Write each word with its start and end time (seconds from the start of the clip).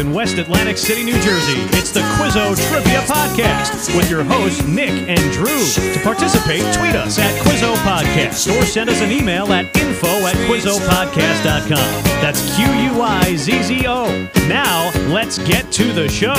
in 0.00 0.14
West 0.14 0.38
Atlantic 0.38 0.78
City, 0.78 1.04
New 1.04 1.20
Jersey, 1.20 1.60
it's 1.76 1.90
the 1.90 2.00
Quizzo 2.16 2.56
Trivia 2.68 3.00
Podcast 3.00 3.94
with 3.94 4.10
your 4.10 4.24
hosts, 4.24 4.66
Nick 4.66 4.88
and 4.88 5.20
Drew. 5.32 5.46
To 5.46 6.00
participate, 6.02 6.62
tweet 6.74 6.96
us 6.96 7.18
at 7.18 7.30
Quizzo 7.42 7.74
Podcast 7.76 8.50
or 8.50 8.64
send 8.64 8.88
us 8.88 9.02
an 9.02 9.12
email 9.12 9.52
at 9.52 9.64
info 9.76 10.08
at 10.08 10.34
QuizzoPodcast.com. 10.48 12.02
That's 12.22 12.56
Q 12.56 12.64
U 12.64 13.02
I 13.02 13.36
Z 13.36 13.62
Z 13.62 13.86
O. 13.86 14.30
Now, 14.48 14.90
let's 15.12 15.38
get 15.38 15.70
to 15.72 15.92
the 15.92 16.08
show. 16.08 16.32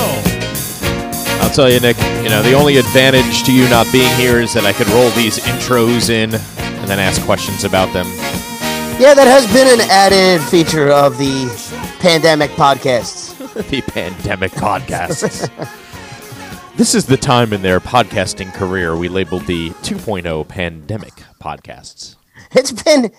I'll 1.44 1.52
tell 1.52 1.70
you, 1.70 1.80
Nick, 1.80 1.98
you 2.24 2.30
know, 2.30 2.42
the 2.42 2.54
only 2.54 2.78
advantage 2.78 3.44
to 3.44 3.54
you 3.54 3.70
not 3.70 3.86
being 3.92 4.14
here 4.16 4.40
is 4.40 4.54
that 4.56 4.66
I 4.66 4.74
could 4.74 4.88
roll 4.90 5.12
these 5.12 5.38
intros 5.38 6.10
in 6.10 6.34
and 6.34 6.90
then 6.90 6.98
ask 6.98 7.22
questions 7.24 7.64
about 7.64 7.94
them. 7.94 8.08
Yeah, 9.00 9.14
that 9.14 9.28
has 9.28 9.46
been 9.54 9.68
an 9.68 9.88
added 9.92 10.42
feature 10.50 10.90
of 10.90 11.20
the 11.20 11.46
pandemic 12.00 12.50
podcasts. 12.52 13.21
The 13.70 13.82
pandemic 13.82 14.52
podcasts. 14.52 15.50
this 16.78 16.96
is 16.96 17.06
the 17.06 17.18
time 17.18 17.54
in 17.54 17.62
their 17.62 17.80
podcasting 17.80 18.54
career 18.54 18.96
we 18.96 19.08
labeled 19.10 19.46
the 19.46 19.70
2.0 19.82 20.48
pandemic 20.48 21.14
podcasts. 21.42 22.16
It's 22.54 22.72
been, 22.72 23.12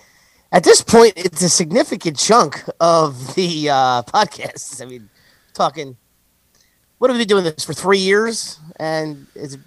at 0.51 0.63
this 0.63 0.81
point, 0.81 1.13
it's 1.15 1.41
a 1.41 1.49
significant 1.49 2.17
chunk 2.17 2.63
of 2.79 3.35
the 3.35 3.69
uh, 3.69 4.03
podcasts. 4.03 4.81
I 4.81 4.85
mean, 4.85 5.09
talking, 5.53 5.97
what 6.99 7.09
have 7.09 7.17
we 7.17 7.21
been 7.23 7.29
doing 7.29 7.43
this 7.43 7.63
for 7.63 7.73
three 7.73 7.97
years? 7.99 8.59
And 8.77 9.25
it's 9.35 9.57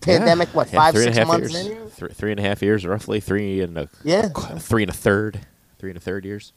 pandemic, 0.00 0.48
what, 0.54 0.70
Yeah, 0.72 0.78
five, 0.78 0.96
six 0.96 1.16
months 1.26 1.52
years. 1.52 1.66
in? 1.66 1.88
Three, 1.90 2.08
three 2.12 2.30
and 2.32 2.40
a 2.40 2.42
half 2.42 2.62
years, 2.62 2.84
roughly. 2.86 3.20
Three 3.20 3.60
and 3.60 3.78
a 3.78 3.88
Yeah. 4.02 4.28
three 4.58 4.82
and 4.82 4.90
a 4.90 4.94
third, 4.94 5.40
three 5.78 5.90
and 5.90 5.96
a 5.96 6.00
third 6.00 6.24
years. 6.24 6.52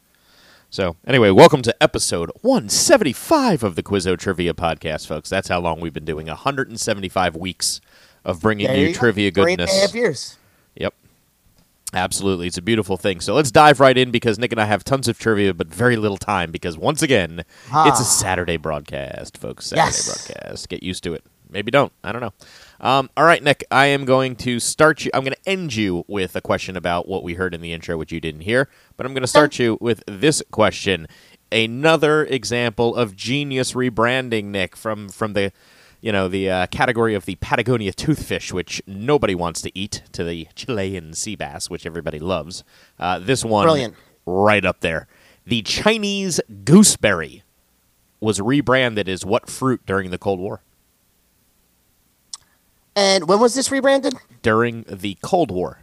So, 0.70 0.96
anyway, 1.08 1.30
welcome 1.32 1.62
to 1.62 1.76
episode 1.82 2.30
175 2.42 3.64
of 3.64 3.76
the 3.76 3.84
Quizzo 3.84 4.18
Trivia 4.18 4.54
Podcast, 4.54 5.08
folks. 5.08 5.30
That's 5.30 5.48
how 5.48 5.60
long 5.60 5.80
we've 5.80 5.94
been 5.94 6.06
doing 6.06 6.28
175 6.28 7.36
weeks 7.36 7.80
of 8.26 8.42
bringing 8.42 8.70
you, 8.72 8.88
you 8.88 8.94
trivia 8.94 9.32
Three 9.32 9.54
and 9.54 9.62
a 9.62 9.66
goodness. 9.66 9.82
half 9.82 9.96
years. 9.96 10.38
Yep. 10.76 10.94
Absolutely. 11.94 12.48
It's 12.48 12.58
a 12.58 12.62
beautiful 12.62 12.98
thing. 12.98 13.22
So 13.22 13.34
let's 13.34 13.50
dive 13.50 13.80
right 13.80 13.98
in 13.98 14.12
because 14.12 14.38
Nick 14.38 14.52
and 14.52 14.60
I 14.60 14.66
have 14.66 14.84
tons 14.84 15.08
of 15.08 15.18
trivia, 15.18 15.54
but 15.54 15.68
very 15.68 15.96
little 15.96 16.18
time 16.18 16.52
because 16.52 16.78
once 16.78 17.02
again, 17.02 17.46
Ah. 17.72 17.88
it's 17.88 18.02
a 18.02 18.06
Saturday 18.06 18.58
broadcast, 18.58 19.38
folks. 19.38 19.68
Saturday 19.68 19.86
Yes. 19.88 20.28
broadcast. 20.28 20.68
Get 20.70 20.84
used 20.84 21.02
to 21.06 21.14
it. 21.14 21.24
Maybe 21.50 21.72
don't. 21.72 21.94
I 22.04 22.12
don't 22.12 22.22
know. 22.22 22.34
Um, 22.80 23.10
all 23.18 23.26
right, 23.26 23.42
Nick, 23.42 23.66
I 23.72 23.88
am 23.88 24.06
going 24.06 24.36
to 24.38 24.60
start 24.60 25.04
you. 25.04 25.12
I'm 25.14 25.24
going 25.24 25.36
to 25.36 25.50
end 25.50 25.76
you 25.76 26.06
with 26.08 26.36
a 26.36 26.42
question 26.42 26.78
about 26.78 27.08
what 27.08 27.24
we 27.24 27.34
heard 27.34 27.54
in 27.54 27.62
the 27.62 27.74
intro, 27.74 27.98
which 27.98 28.12
you 28.12 28.20
didn't 28.20 28.42
hear, 28.42 28.70
but 28.96 29.06
I'm 29.06 29.14
going 29.14 29.22
to 29.22 29.28
start 29.28 29.58
you 29.58 29.78
with 29.82 30.04
this 30.08 30.44
question. 30.52 31.08
Another 31.52 32.26
example 32.26 32.96
of 32.96 33.16
genius 33.16 33.74
rebranding, 33.74 34.46
Nick, 34.46 34.76
from 34.76 35.10
from 35.10 35.34
the 35.34 35.52
you 36.02 36.12
know 36.12 36.28
the 36.28 36.50
uh, 36.50 36.68
category 36.68 37.16
of 37.16 37.26
the 37.26 37.36
Patagonia 37.36 37.94
toothfish, 37.94 38.52
which 38.52 38.82
nobody 38.86 39.34
wants 39.34 39.62
to 39.62 39.72
eat, 39.78 40.04
to 40.12 40.24
the 40.24 40.48
Chilean 40.56 41.14
sea 41.14 41.36
bass, 41.36 41.70
which 41.70 41.86
everybody 41.86 42.20
loves. 42.20 42.64
Uh, 43.00 43.18
this 43.18 43.44
one, 43.44 43.66
Brilliant. 43.66 43.96
right 44.26 44.66
up 44.66 44.82
there. 44.82 45.08
The 45.46 45.62
Chinese 45.62 46.42
gooseberry 46.66 47.44
was 48.20 48.42
rebranded 48.42 49.08
as 49.08 49.26
what 49.26 49.50
fruit 49.50 49.82
during 49.86 50.12
the 50.12 50.18
Cold 50.18 50.40
War? 50.40 50.62
And 52.98 53.28
when 53.28 53.40
was 53.40 53.54
this 53.54 53.70
rebranded? 53.72 54.16
During 54.42 54.84
the 54.90 55.20
Cold 55.22 55.52
War. 55.52 55.82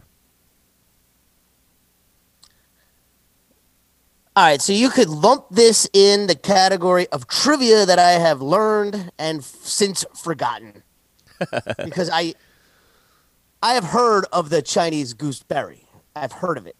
All 4.35 4.43
right, 4.43 4.61
so 4.61 4.73
you 4.73 4.89
could 4.89 5.07
lump 5.07 5.45
this 5.49 5.87
in 5.93 6.27
the 6.27 6.35
category 6.35 7.07
of 7.07 7.25
trivia 7.25 7.85
that 7.85 7.99
I 7.99 8.11
have 8.11 8.41
learned 8.41 9.13
and 9.17 9.39
f- 9.39 9.45
since 9.45 10.03
forgotten, 10.13 10.83
because 11.85 12.09
I, 12.11 12.33
I 13.63 13.75
have 13.75 13.85
heard 13.85 14.25
of 14.33 14.49
the 14.49 14.61
Chinese 14.61 15.13
gooseberry. 15.13 15.87
I've 16.17 16.33
heard 16.33 16.57
of 16.57 16.67
it. 16.67 16.75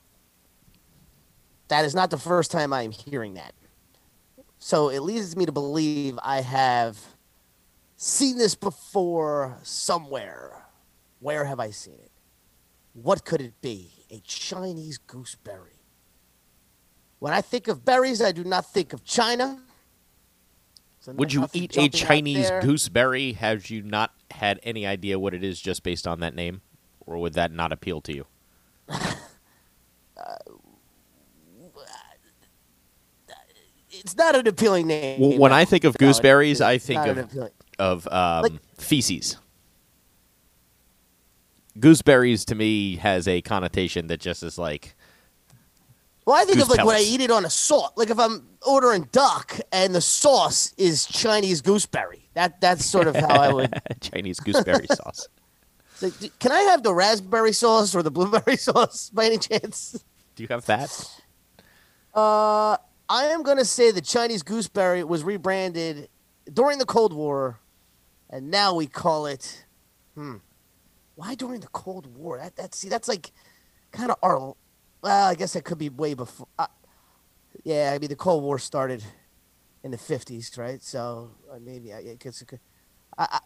That 1.70 1.86
is 1.86 1.96
not 1.96 2.10
the 2.10 2.18
first 2.18 2.52
time 2.52 2.74
I 2.74 2.82
am 2.82 2.92
hearing 2.92 3.36
that. 3.36 3.54
So 4.60 4.90
it 4.90 5.00
leads 5.00 5.38
me 5.38 5.46
to 5.46 5.54
believe 5.54 6.20
I 6.22 6.42
have 6.42 7.15
seen 7.96 8.38
this 8.38 8.56
before 8.56 9.58
somewhere. 9.64 10.66
Where 11.20 11.46
have 11.46 11.60
I 11.60 11.72
seen 11.72 11.96
it? 11.96 12.12
What 12.94 13.26
could 13.26 13.42
it 13.42 13.62
be? 13.62 13.92
A 14.10 14.20
Chinese 14.20 14.98
gooseberry. 14.98 15.82
When 17.20 17.34
I 17.34 17.42
think 17.42 17.68
of 17.68 17.84
berries, 17.84 18.22
I 18.22 18.32
do 18.32 18.44
not 18.44 18.72
think 18.72 18.94
of 18.94 19.04
China. 19.04 19.60
So 21.00 21.12
Would 21.14 21.34
you 21.34 21.48
eat 21.54 21.78
a 21.78 21.90
Chinese 21.90 22.50
gooseberry? 22.62 23.34
Have 23.34 23.70
you 23.70 23.82
not 23.82 24.14
had 24.32 24.60
any 24.64 24.86
idea 24.86 25.20
what 25.20 25.34
it 25.34 25.44
is 25.44 25.60
just 25.60 25.84
based 25.84 26.08
on 26.08 26.20
that 26.22 26.36
name? 26.36 26.62
Or 27.06 27.18
would 27.18 27.34
that 27.34 27.52
not 27.52 27.72
appeal 27.72 28.02
to 28.02 28.14
you? 28.14 28.26
Uh, 30.18 30.38
it's 33.90 34.16
not 34.16 34.36
an 34.36 34.48
appealing 34.48 34.88
name. 34.88 35.20
Well, 35.20 35.38
when 35.38 35.50
no. 35.52 35.58
I 35.58 35.66
think 35.66 35.84
of 35.84 36.00
No, 36.00 36.08
gooseberries, 36.08 36.62
I 36.62 36.78
think 36.78 37.06
of 37.06 37.18
of 37.80 38.08
um, 38.08 38.44
Like- 38.44 38.54
feces. 38.78 39.38
Gooseberries 41.78 42.46
to 42.46 42.56
me 42.56 42.96
has 42.98 43.28
a 43.28 43.42
connotation 43.42 44.08
that 44.08 44.20
just 44.22 44.44
is 44.44 44.58
like 44.58 44.96
Well, 46.26 46.36
I 46.36 46.46
think 46.46 46.62
of 46.62 46.70
like 46.70 46.86
when 46.86 46.96
I 46.96 47.02
eat 47.02 47.20
it 47.22 47.32
on 47.32 47.44
a 47.46 47.50
sauce. 47.50 47.92
Like 47.98 48.10
if 48.10 48.18
I'm 48.20 48.48
ordering 48.66 49.10
duck 49.12 49.60
and 49.72 49.94
the 49.94 50.00
sauce 50.02 50.74
is 50.78 51.06
Chinese 51.06 51.62
gooseberry. 51.62 52.30
That 52.34 52.62
that's 52.62 52.86
sort 52.86 53.08
of 53.08 53.16
how 53.16 53.28
I 53.28 53.52
would. 53.52 53.74
Chinese 54.02 54.40
gooseberry 54.40 54.88
sauce. 54.94 55.28
So, 55.96 56.12
can 56.40 56.52
I 56.52 56.62
have 56.62 56.84
the 56.84 56.94
raspberry 56.94 57.54
sauce 57.54 57.96
or 57.96 58.04
the 58.04 58.12
blueberry 58.12 58.58
sauce 58.58 59.10
by 59.10 59.26
any 59.26 59.38
chance? 59.38 60.04
Do 60.36 60.44
you 60.44 60.48
have 60.50 60.66
that? 60.66 60.90
Uh, 62.14 62.76
I 63.10 63.26
am 63.28 63.44
going 63.44 63.58
to 63.58 63.66
say 63.66 63.92
the 63.92 64.02
Chinese 64.02 64.44
gooseberry 64.44 65.04
was 65.06 65.24
rebranded 65.24 66.10
during 66.54 66.80
the 66.80 66.86
Cold 66.86 67.14
War, 67.14 67.60
and 68.36 68.52
now 68.52 68.76
we 68.76 68.86
call 68.86 69.28
it. 69.28 69.66
Hmm. 70.14 70.36
Why 71.16 71.36
during 71.36 71.62
the 71.62 71.68
Cold 71.68 72.06
War? 72.18 72.38
That 72.38 72.58
that 72.58 72.76
see 72.76 72.90
that's 72.90 73.08
like 73.08 73.32
kind 73.92 74.12
of 74.12 74.18
our. 74.22 74.56
Well, 75.02 75.28
I 75.28 75.36
guess 75.36 75.54
that 75.54 75.64
could 75.64 75.78
be 75.78 75.88
way 75.88 76.16
before. 76.16 76.48
Uh, 76.60 76.68
yeah, 77.64 77.94
I 77.96 78.00
mean 78.00 78.10
the 78.10 78.18
Cold 78.18 78.44
War 78.44 78.60
started 78.60 79.04
in 79.84 79.92
the 79.92 79.98
fifties, 79.98 80.52
right? 80.58 80.84
So 80.84 81.32
maybe 81.62 81.94
I, 81.94 82.00
I 82.00 82.18
guess 82.20 82.42
it 82.42 82.50
could. 82.50 82.60
I, 83.18 83.28
I 83.32 83.40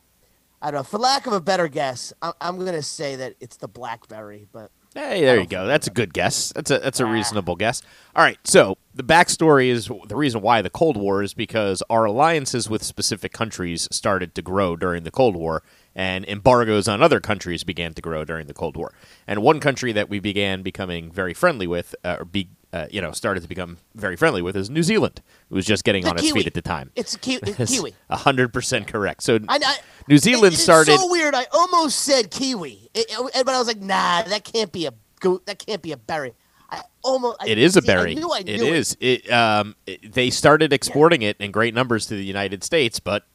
I 0.61 0.71
don't 0.71 0.79
know. 0.79 0.83
For 0.83 0.97
lack 0.97 1.27
of 1.27 1.33
a 1.33 1.39
better 1.39 1.67
guess, 1.67 2.11
I'm, 2.23 2.33
I'm 2.41 2.57
to 2.65 2.81
say 2.81 3.15
that 3.17 3.35
it's 3.39 3.57
the 3.57 3.67
blackberry, 3.67 4.47
but 4.51 4.71
Hey, 4.95 5.21
there 5.21 5.39
you 5.39 5.45
go. 5.45 5.67
That's 5.67 5.85
a 5.85 5.91
good 5.91 6.13
guess. 6.13 6.51
That's 6.53 6.71
a 6.71 6.79
that's 6.79 6.99
a 6.99 7.05
reasonable 7.05 7.55
guess. 7.55 7.83
All 8.15 8.23
right. 8.23 8.39
So 8.43 8.75
the 8.95 9.03
backstory 9.03 9.67
is 9.67 9.89
the 10.07 10.15
reason 10.15 10.41
why 10.41 10.63
the 10.63 10.69
Cold 10.69 10.97
War 10.97 11.21
is 11.21 11.35
because 11.35 11.83
our 11.91 12.05
alliances 12.05 12.69
with 12.69 12.81
specific 12.81 13.31
countries 13.31 13.87
started 13.91 14.33
to 14.33 14.41
grow 14.41 14.75
during 14.75 15.03
the 15.03 15.11
Cold 15.11 15.35
War, 15.35 15.61
and 15.95 16.25
embargoes 16.25 16.87
on 16.87 17.03
other 17.03 17.19
countries 17.19 17.63
began 17.63 17.93
to 17.93 18.01
grow 18.01 18.25
during 18.25 18.47
the 18.47 18.53
Cold 18.53 18.75
War. 18.75 18.91
And 19.27 19.43
one 19.43 19.59
country 19.59 19.91
that 19.91 20.09
we 20.09 20.19
began 20.19 20.63
becoming 20.63 21.11
very 21.11 21.35
friendly 21.35 21.67
with, 21.67 21.95
uh, 22.03 22.23
be 22.23 22.49
uh, 22.73 22.85
you 22.91 23.01
know 23.01 23.11
started 23.11 23.41
to 23.43 23.49
become 23.49 23.77
very 23.95 24.15
friendly 24.15 24.41
with, 24.41 24.55
is 24.55 24.69
New 24.69 24.83
Zealand. 24.83 25.21
It 25.49 25.53
was 25.53 25.65
just 25.65 25.83
getting 25.83 26.03
The 26.03 26.09
on 26.11 26.17
its 26.19 26.31
feet 26.31 26.47
at 26.47 26.53
the 26.53 26.61
time. 26.61 26.91
it's 26.95 27.15
a 27.15 27.19
ki- 27.19 27.39
That's 27.41 27.71
kiwi. 27.75 27.95
hundred 28.09 28.53
percent 28.53 28.87
correct. 28.87 29.23
So 29.23 29.39
I, 29.47 29.59
I, 29.63 29.75
New 30.07 30.17
Zealand 30.17 30.53
it- 30.53 30.55
it's 30.55 30.63
started. 30.63 30.97
so 30.99 31.09
weird. 31.11 31.33
I 31.35 31.45
almost 31.51 31.99
said 31.99 32.29
kiwi, 32.31 32.89
It- 32.93 33.07
it- 33.09 33.45
but 33.45 33.55
I 33.55 33.57
was 33.59 33.67
like, 33.67 33.79
nah, 33.81 34.23
that 34.23 34.43
can't 34.43 34.71
be 34.71 34.85
a 34.85 34.93
go- 35.19 35.41
that 35.45 35.59
can't 35.65 35.81
be 35.81 35.91
a 35.91 35.97
berry. 35.97 36.33
I 36.71 36.81
almost. 37.03 37.37
I, 37.41 37.47
It 37.47 37.57
is 37.57 37.75
a 37.75 37.81
see, 37.81 37.91
I 37.91 37.95
berry. 37.95 38.13
knew 38.15 38.29
I 38.31 38.39
It 38.45 38.59
knew 38.61 38.73
is. 38.73 38.95
It, 38.99 39.31
um, 39.31 39.75
it- 39.87 40.13
they 40.13 40.29
started 40.29 40.71
exporting 40.71 41.23
it 41.23 41.35
in 41.39 41.49
great 41.51 41.73
numbers 41.73 42.05
to 42.07 42.15
the 42.15 42.23
United 42.23 42.63
States, 42.63 42.99
but 42.99 43.25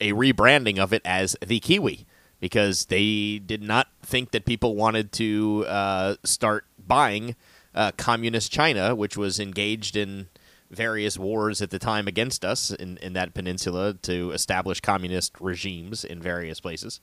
a 0.00 0.12
rebranding 0.12 0.78
of 0.78 0.92
it 0.92 1.00
as 1.04 1.34
the 1.46 1.58
kiwi 1.60 2.06
because 2.40 2.86
they 2.86 3.38
did 3.38 3.62
not 3.62 3.86
think 4.02 4.32
that 4.32 4.44
people 4.44 4.74
wanted 4.74 5.12
to 5.12 5.64
uh, 5.68 6.16
start 6.24 6.66
buying 6.86 7.36
uh, 7.74 7.92
communist 7.96 8.52
China, 8.52 8.94
which 8.94 9.16
was 9.16 9.40
engaged 9.40 9.96
in 9.96 10.28
various 10.70 11.18
wars 11.18 11.60
at 11.60 11.70
the 11.70 11.78
time 11.78 12.08
against 12.08 12.44
us 12.44 12.70
in, 12.70 12.96
in 12.98 13.12
that 13.12 13.34
peninsula 13.34 13.94
to 14.02 14.30
establish 14.32 14.80
communist 14.80 15.38
regimes 15.40 16.04
in 16.04 16.20
various 16.20 16.60
places, 16.60 17.00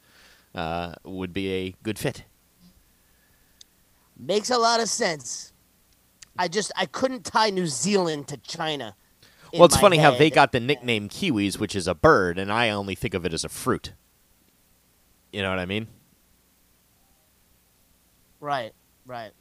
uh, 0.55 0.93
would 1.03 1.33
be 1.33 1.51
a 1.53 1.75
good 1.83 1.99
fit. 1.99 2.23
Makes 4.17 4.49
a 4.49 4.57
lot 4.57 4.81
of 4.81 4.89
sense. 4.89 5.53
I 6.37 6.47
just 6.47 6.71
I 6.75 6.85
couldn't 6.85 7.25
tie 7.25 7.49
New 7.49 7.67
Zealand 7.67 8.27
to 8.29 8.37
China. 8.37 8.95
Well, 9.53 9.65
it's 9.65 9.77
funny 9.77 9.97
how 9.97 10.11
they 10.11 10.29
got 10.29 10.51
the 10.51 10.59
nickname 10.59 11.09
kiwis, 11.09 11.57
which 11.57 11.75
is 11.75 11.87
a 11.87 11.95
bird, 11.95 12.37
and 12.37 12.51
I 12.51 12.69
only 12.69 12.95
think 12.95 13.13
of 13.13 13.25
it 13.25 13.33
as 13.33 13.43
a 13.43 13.49
fruit. 13.49 13.93
You 15.31 15.41
know 15.41 15.49
what 15.49 15.59
I 15.59 15.65
mean? 15.65 15.87
Right, 18.39 18.73
right. 19.05 19.31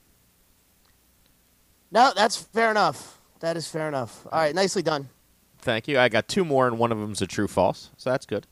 No, 1.91 2.13
that's 2.15 2.37
fair 2.37 2.71
enough. 2.71 3.19
That 3.41 3.57
is 3.57 3.69
fair 3.69 3.89
enough. 3.89 4.27
All 4.31 4.39
right, 4.41 4.55
nicely 4.55 4.83
done. 4.83 5.09
Thank 5.61 5.89
you. 5.89 5.99
I 5.99 6.09
got 6.09 6.29
two 6.29 6.45
more, 6.45 6.67
and 6.67 6.79
one 6.79 6.93
of 6.93 6.99
them's 6.99 7.23
a 7.23 7.27
true 7.27 7.49
false, 7.49 7.91
so 7.97 8.11
that's 8.11 8.27
good. 8.27 8.47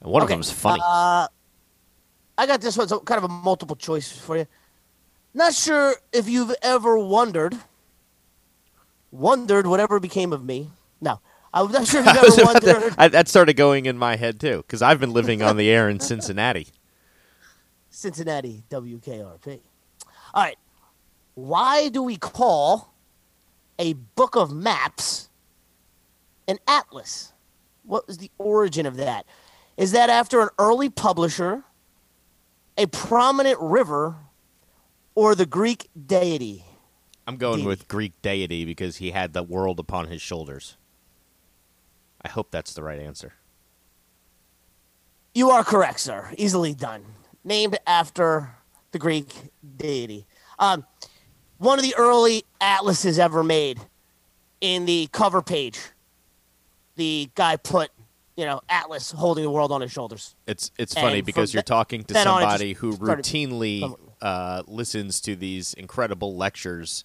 And 0.00 0.10
one 0.10 0.22
of 0.22 0.26
Okay, 0.26 0.34
them's 0.34 0.50
funny. 0.50 0.80
Uh, 0.84 1.26
I 2.38 2.46
got 2.46 2.60
this 2.60 2.76
one, 2.76 2.88
so 2.88 3.00
kind 3.00 3.18
of 3.18 3.24
a 3.24 3.32
multiple 3.32 3.76
choice 3.76 4.10
for 4.12 4.36
you. 4.36 4.46
Not 5.34 5.54
sure 5.54 5.94
if 6.12 6.28
you've 6.28 6.54
ever 6.62 6.98
wondered, 6.98 7.56
wondered 9.10 9.66
whatever 9.66 10.00
became 10.00 10.32
of 10.32 10.44
me. 10.44 10.70
No, 11.00 11.20
I'm 11.52 11.70
not 11.72 11.86
sure 11.86 12.00
if 12.00 12.06
you've 12.38 12.38
ever 12.40 12.42
about 12.42 12.62
to- 12.62 12.94
I- 12.98 13.08
that 13.08 13.28
started 13.28 13.54
going 13.54 13.86
in 13.86 13.96
my 13.98 14.16
head 14.16 14.40
too, 14.40 14.58
because 14.58 14.82
I've 14.82 15.00
been 15.00 15.12
living 15.12 15.42
on 15.42 15.56
the 15.56 15.70
air 15.70 15.88
in 15.88 16.00
Cincinnati. 16.00 16.68
Cincinnati 17.90 18.62
WKRP. 18.70 19.60
All 20.34 20.42
right, 20.42 20.56
why 21.36 21.90
do 21.90 22.02
we 22.02 22.16
call 22.16 22.92
a 23.78 23.92
book 23.92 24.34
of 24.36 24.52
maps 24.52 25.28
an 26.48 26.58
atlas? 26.66 27.32
What 27.84 28.06
was 28.08 28.18
the 28.18 28.30
origin 28.38 28.86
of 28.86 28.96
that? 28.96 29.26
Is 29.76 29.92
that 29.92 30.08
after 30.10 30.40
an 30.40 30.48
early 30.58 30.88
publisher, 30.88 31.62
a 32.78 32.86
prominent 32.86 33.60
river, 33.60 34.16
or 35.14 35.34
the 35.34 35.46
Greek 35.46 35.88
deity? 36.06 36.64
I'm 37.26 37.36
going 37.36 37.56
Deity. 37.56 37.68
with 37.68 37.86
Greek 37.88 38.12
deity 38.22 38.64
because 38.64 38.96
he 38.96 39.10
had 39.10 39.32
the 39.34 39.42
world 39.42 39.78
upon 39.78 40.08
his 40.08 40.22
shoulders. 40.22 40.76
I 42.22 42.28
hope 42.28 42.50
that's 42.50 42.72
the 42.72 42.82
right 42.82 42.98
answer. 42.98 43.34
You 45.34 45.50
are 45.50 45.62
correct, 45.64 46.00
sir. 46.00 46.32
Easily 46.38 46.72
done. 46.72 47.04
Named 47.44 47.78
after 47.86 48.54
the 48.92 48.98
Greek 48.98 49.34
deity. 49.76 50.26
Um, 50.58 50.86
one 51.58 51.78
of 51.78 51.84
the 51.84 51.94
early 51.96 52.44
atlases 52.60 53.18
ever 53.18 53.42
made. 53.42 53.80
In 54.60 54.86
the 54.86 55.08
cover 55.12 55.42
page, 55.42 55.78
the 56.96 57.28
guy 57.34 57.56
put, 57.56 57.90
you 58.36 58.46
know, 58.46 58.62
Atlas 58.70 59.10
holding 59.10 59.44
the 59.44 59.50
world 59.50 59.70
on 59.70 59.82
his 59.82 59.92
shoulders. 59.92 60.34
It's 60.46 60.70
it's 60.78 60.94
funny 60.94 61.18
And 61.18 61.26
because 61.26 61.52
you're 61.52 61.62
th- 61.62 61.68
talking 61.68 62.04
to 62.04 62.14
then 62.14 62.26
on, 62.26 62.40
it 62.40 62.44
just 62.44 62.52
somebody 62.52 62.72
who 62.72 62.92
routinely 62.96 63.94
uh, 64.22 64.62
listens 64.66 65.20
to 65.20 65.36
these 65.36 65.74
incredible 65.74 66.36
lectures 66.36 67.04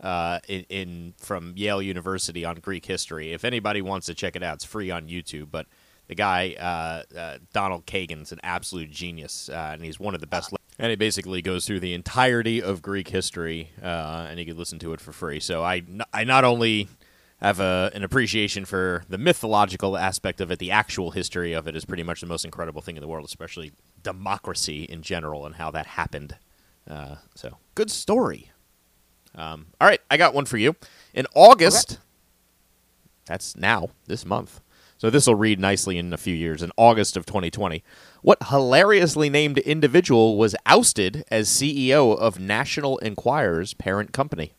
uh, 0.00 0.38
in, 0.48 0.64
in 0.68 1.14
from 1.18 1.54
Yale 1.56 1.82
University 1.82 2.44
on 2.44 2.56
Greek 2.56 2.86
history. 2.86 3.32
If 3.32 3.44
anybody 3.44 3.82
wants 3.82 4.06
to 4.06 4.14
check 4.14 4.36
it 4.36 4.42
out, 4.44 4.54
it's 4.54 4.64
free 4.64 4.90
on 4.90 5.08
YouTube. 5.08 5.48
But 5.50 5.66
the 6.06 6.14
guy 6.14 6.54
uh, 6.58 7.18
uh, 7.18 7.38
Donald 7.52 7.84
Kagan's 7.86 8.32
an 8.32 8.40
absolute 8.42 8.90
genius, 8.90 9.48
uh, 9.48 9.70
and 9.72 9.84
he's 9.84 9.98
one 9.98 10.14
of 10.14 10.20
the 10.20 10.26
best. 10.26 10.52
And 10.78 10.92
it 10.92 10.98
basically 10.98 11.42
goes 11.42 11.66
through 11.66 11.80
the 11.80 11.94
entirety 11.94 12.62
of 12.62 12.82
Greek 12.82 13.08
history, 13.08 13.70
uh, 13.82 14.26
and 14.28 14.38
you 14.38 14.46
can 14.46 14.56
listen 14.56 14.78
to 14.80 14.92
it 14.92 15.00
for 15.00 15.12
free. 15.12 15.40
So 15.40 15.62
I, 15.62 15.76
n- 15.76 16.02
I 16.12 16.24
not 16.24 16.44
only 16.44 16.88
have 17.42 17.58
a, 17.58 17.90
an 17.92 18.04
appreciation 18.04 18.64
for 18.64 19.02
the 19.08 19.18
mythological 19.18 19.96
aspect 19.96 20.40
of 20.40 20.52
it. 20.52 20.60
The 20.60 20.70
actual 20.70 21.10
history 21.10 21.52
of 21.52 21.66
it 21.66 21.74
is 21.74 21.84
pretty 21.84 22.04
much 22.04 22.20
the 22.20 22.26
most 22.28 22.44
incredible 22.44 22.80
thing 22.80 22.96
in 22.96 23.00
the 23.00 23.08
world, 23.08 23.26
especially 23.26 23.72
democracy 24.00 24.84
in 24.84 25.02
general 25.02 25.44
and 25.44 25.56
how 25.56 25.72
that 25.72 25.86
happened. 25.86 26.36
Uh, 26.88 27.16
so, 27.34 27.58
good 27.74 27.90
story. 27.90 28.52
Um, 29.34 29.66
all 29.80 29.88
right, 29.88 30.00
I 30.08 30.16
got 30.18 30.34
one 30.34 30.44
for 30.44 30.56
you. 30.56 30.76
In 31.14 31.26
August, 31.34 31.98
that's 33.26 33.56
now, 33.56 33.88
this 34.06 34.24
month. 34.24 34.60
So, 35.02 35.10
this 35.10 35.26
will 35.26 35.34
read 35.34 35.58
nicely 35.58 35.98
in 35.98 36.12
a 36.12 36.16
few 36.16 36.32
years. 36.32 36.62
In 36.62 36.70
August 36.76 37.16
of 37.16 37.26
2020, 37.26 37.82
what 38.20 38.38
hilariously 38.50 39.28
named 39.28 39.58
individual 39.58 40.38
was 40.38 40.54
ousted 40.64 41.24
as 41.28 41.48
CEO 41.48 42.16
of 42.16 42.38
National 42.38 42.98
Enquirer's 42.98 43.74
parent 43.74 44.12
company? 44.12 44.52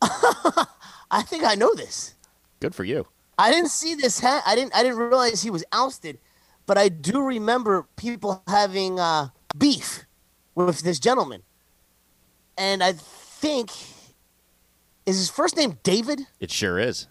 I 0.00 1.22
think 1.22 1.42
I 1.42 1.56
know 1.56 1.74
this. 1.74 2.14
Good 2.60 2.72
for 2.72 2.84
you. 2.84 3.08
I 3.36 3.50
didn't 3.50 3.70
see 3.70 3.96
this. 3.96 4.20
Ha- 4.20 4.44
I 4.46 4.54
didn't. 4.54 4.72
I 4.76 4.84
didn't 4.84 4.98
realize 4.98 5.42
he 5.42 5.50
was 5.50 5.64
ousted, 5.72 6.20
but 6.64 6.78
I 6.78 6.88
do 6.88 7.20
remember 7.20 7.88
people 7.96 8.44
having 8.46 9.00
uh, 9.00 9.30
beef 9.58 10.04
with 10.54 10.82
this 10.82 11.00
gentleman, 11.00 11.42
and 12.56 12.80
I 12.80 12.92
think 12.92 13.72
is 15.04 15.16
his 15.18 15.30
first 15.30 15.56
name 15.56 15.78
David. 15.82 16.28
It 16.38 16.52
sure 16.52 16.78
is. 16.78 17.08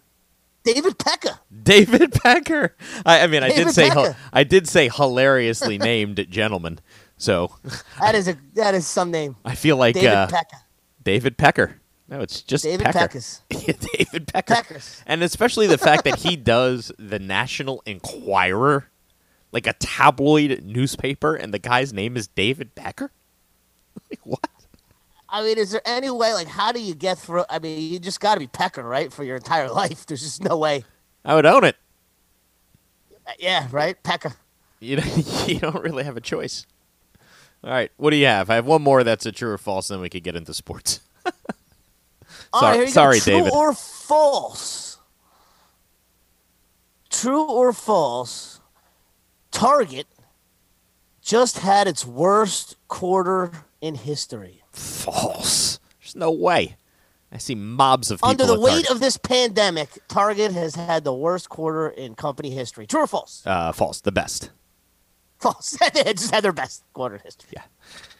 David 0.63 0.97
Pecker. 0.97 1.39
David 1.63 2.13
Pecker. 2.13 2.75
I, 3.05 3.21
I 3.21 3.27
mean, 3.27 3.43
I 3.43 3.49
did 3.49 3.71
say 3.71 3.89
Pecker. 3.89 4.15
I 4.31 4.43
did 4.43 4.67
say 4.67 4.89
hilariously 4.89 5.77
named 5.79 6.25
gentleman. 6.29 6.79
So 7.17 7.55
That 7.99 8.15
is 8.15 8.27
a 8.27 8.37
that 8.55 8.73
is 8.75 8.87
some 8.87 9.11
name. 9.11 9.35
I 9.45 9.55
feel 9.55 9.77
like 9.77 9.95
David 9.95 10.09
uh, 10.09 10.27
Pekka. 10.27 10.59
David 11.03 11.37
Pecker. 11.37 11.79
No, 12.07 12.21
it's 12.21 12.41
just 12.41 12.63
David 12.63 12.85
Pecker. 12.85 13.17
Peckus. 13.17 13.41
David 13.49 14.27
Pecker. 14.27 14.53
Peckers. 14.55 15.01
And 15.05 15.23
especially 15.23 15.67
the 15.67 15.77
fact 15.77 16.03
that 16.03 16.19
he 16.19 16.35
does 16.55 16.91
the 16.99 17.19
National 17.19 17.81
Enquirer, 17.85 18.89
like 19.51 19.67
a 19.67 19.73
tabloid 19.73 20.63
newspaper, 20.63 21.35
and 21.35 21.53
the 21.53 21.59
guy's 21.59 21.93
name 21.93 22.17
is 22.17 22.27
David 22.27 22.75
Pecker. 22.75 23.11
Like, 24.09 24.19
what? 24.25 24.49
I 25.33 25.41
mean, 25.43 25.57
is 25.57 25.71
there 25.71 25.81
any 25.83 26.11
way? 26.11 26.31
Like, 26.33 26.47
how 26.47 26.71
do 26.71 26.79
you 26.79 26.93
get 26.93 27.17
through? 27.17 27.43
I 27.49 27.57
mean, 27.57 27.91
you 27.91 27.97
just 27.99 28.19
got 28.19 28.35
to 28.35 28.39
be 28.39 28.45
Pecker, 28.47 28.83
right, 28.83 29.11
for 29.11 29.23
your 29.23 29.35
entire 29.35 29.67
life. 29.81 30.05
There's 30.05 30.21
just 30.21 30.43
no 30.43 30.57
way. 30.57 30.85
I 31.25 31.33
would 31.35 31.45
own 31.47 31.63
it. 31.63 31.75
Uh, 33.27 33.31
Yeah, 33.39 33.67
right, 33.71 34.01
Pecker. 34.03 34.33
You 34.79 34.97
know, 34.97 35.03
you 35.47 35.59
don't 35.59 35.81
really 35.81 36.03
have 36.03 36.17
a 36.17 36.21
choice. 36.21 36.65
All 37.63 37.69
right, 37.71 37.89
what 37.95 38.09
do 38.09 38.17
you 38.17 38.25
have? 38.25 38.49
I 38.49 38.55
have 38.55 38.65
one 38.65 38.81
more 38.81 39.01
that's 39.05 39.25
a 39.25 39.31
true 39.31 39.51
or 39.51 39.57
false, 39.57 39.87
then 39.87 40.01
we 40.01 40.09
could 40.09 40.23
get 40.23 40.35
into 40.35 40.53
sports. 40.53 40.99
Sorry- 42.53 42.79
right, 42.79 42.89
sorry. 42.89 43.19
True 43.21 43.33
David. 43.33 43.53
or 43.53 43.73
false? 43.73 44.97
True 47.09 47.45
or 47.49 47.71
false? 47.71 48.59
Target 49.51 50.07
just 51.21 51.59
had 51.59 51.87
its 51.87 52.05
worst 52.05 52.75
quarter 52.89 53.51
in 53.79 53.95
history. 53.95 54.62
False. 54.73 55.79
There's 56.01 56.15
no 56.15 56.31
way. 56.31 56.75
I 57.31 57.37
see 57.37 57.55
mobs 57.55 58.11
of 58.11 58.19
people. 58.19 58.29
Under 58.29 58.45
the 58.45 58.59
weight 58.59 58.85
Target. 58.85 58.91
of 58.91 58.99
this 58.99 59.17
pandemic, 59.17 59.89
Target 60.07 60.51
has 60.51 60.75
had 60.75 61.03
the 61.03 61.13
worst 61.13 61.49
quarter 61.49 61.89
in 61.89 62.13
company 62.15 62.51
history. 62.51 62.85
True 62.85 63.01
or 63.01 63.07
false? 63.07 63.41
uh, 63.45 63.71
false, 63.71 64.01
the 64.01 64.11
best. 64.11 64.51
False. 65.39 65.77
they 65.93 66.13
just 66.13 66.31
had 66.33 66.43
their 66.43 66.53
best 66.53 66.83
quarter 66.93 67.15
in 67.15 67.21
history. 67.21 67.49
Yeah, 67.53 67.63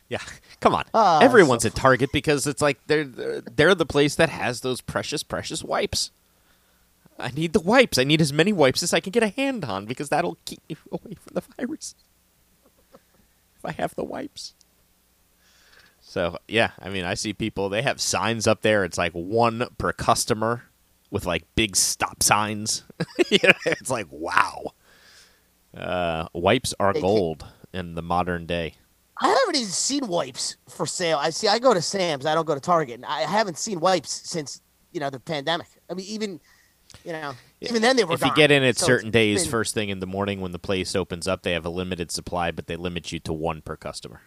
yeah. 0.09 0.17
Come 0.61 0.73
on, 0.73 0.85
Ah, 0.95 1.19
everyone's 1.21 1.63
at 1.65 1.75
Target 1.75 2.11
because 2.11 2.47
it's 2.47 2.61
like 2.61 2.79
they're, 2.87 3.03
they're 3.05 3.41
they're 3.41 3.75
the 3.75 3.85
place 3.85 4.15
that 4.15 4.29
has 4.29 4.61
those 4.61 4.81
precious, 4.81 5.21
precious 5.23 5.63
wipes. 5.63 6.09
I 7.19 7.29
need 7.29 7.53
the 7.53 7.59
wipes. 7.59 7.99
I 7.99 8.03
need 8.03 8.19
as 8.19 8.33
many 8.33 8.51
wipes 8.51 8.81
as 8.81 8.93
I 8.93 8.99
can 8.99 9.11
get 9.11 9.21
a 9.21 9.27
hand 9.29 9.63
on 9.63 9.85
because 9.85 10.09
that'll 10.09 10.37
keep 10.45 10.59
me 10.67 10.75
away 10.91 11.13
from 11.19 11.35
the 11.35 11.43
virus. 11.55 11.93
If 13.57 13.63
I 13.63 13.71
have 13.73 13.93
the 13.95 14.03
wipes. 14.03 14.55
So 16.13 16.37
yeah, 16.47 16.69
I 16.79 16.89
mean, 16.89 17.05
I 17.05 17.15
see 17.15 17.33
people. 17.33 17.69
They 17.69 17.81
have 17.81 17.99
signs 17.99 18.45
up 18.45 18.61
there. 18.61 18.83
It's 18.83 18.99
like 18.99 19.13
one 19.13 19.65
per 19.79 19.91
customer, 19.93 20.65
with 21.09 21.25
like 21.25 21.43
big 21.55 21.75
stop 21.75 22.21
signs. 22.21 22.83
You 23.31 23.39
know, 23.41 23.53
it's 23.65 23.89
like 23.89 24.05
wow. 24.11 24.73
Uh, 25.75 26.27
wipes 26.33 26.75
are 26.79 26.93
gold 26.93 27.47
in 27.73 27.95
the 27.95 28.03
modern 28.03 28.45
day. 28.45 28.75
I 29.19 29.27
haven't 29.29 29.55
even 29.55 29.67
seen 29.67 30.07
wipes 30.07 30.55
for 30.69 30.85
sale. 30.85 31.17
I 31.17 31.31
see. 31.31 31.47
I 31.47 31.57
go 31.57 31.73
to 31.73 31.81
Sam's. 31.81 32.27
I 32.27 32.35
don't 32.35 32.45
go 32.45 32.53
to 32.53 32.61
Target. 32.61 32.97
And 32.97 33.05
I 33.05 33.21
haven't 33.21 33.57
seen 33.57 33.79
wipes 33.79 34.11
since 34.23 34.61
you 34.91 34.99
know 34.99 35.09
the 35.09 35.19
pandemic. 35.19 35.65
I 35.89 35.95
mean, 35.95 36.05
even 36.05 36.39
you 37.03 37.13
know, 37.13 37.33
even 37.61 37.81
then 37.81 37.95
they 37.95 38.03
were. 38.03 38.13
if 38.13 38.23
you 38.23 38.35
get 38.35 38.51
in 38.51 38.61
at 38.61 38.77
So 38.77 38.85
certain 38.85 39.09
days, 39.09 39.41
been- 39.41 39.49
first 39.51 39.73
thing 39.73 39.89
in 39.89 39.99
the 39.99 40.05
morning 40.05 40.41
when 40.41 40.51
the 40.51 40.59
place 40.59 40.95
opens 40.95 41.27
up, 41.27 41.41
they 41.41 41.53
have 41.53 41.65
a 41.65 41.71
limited 41.71 42.11
supply, 42.11 42.51
but 42.51 42.67
they 42.67 42.75
limit 42.75 43.11
you 43.11 43.17
to 43.21 43.33
one 43.33 43.63
per 43.63 43.75
customer. 43.75 44.21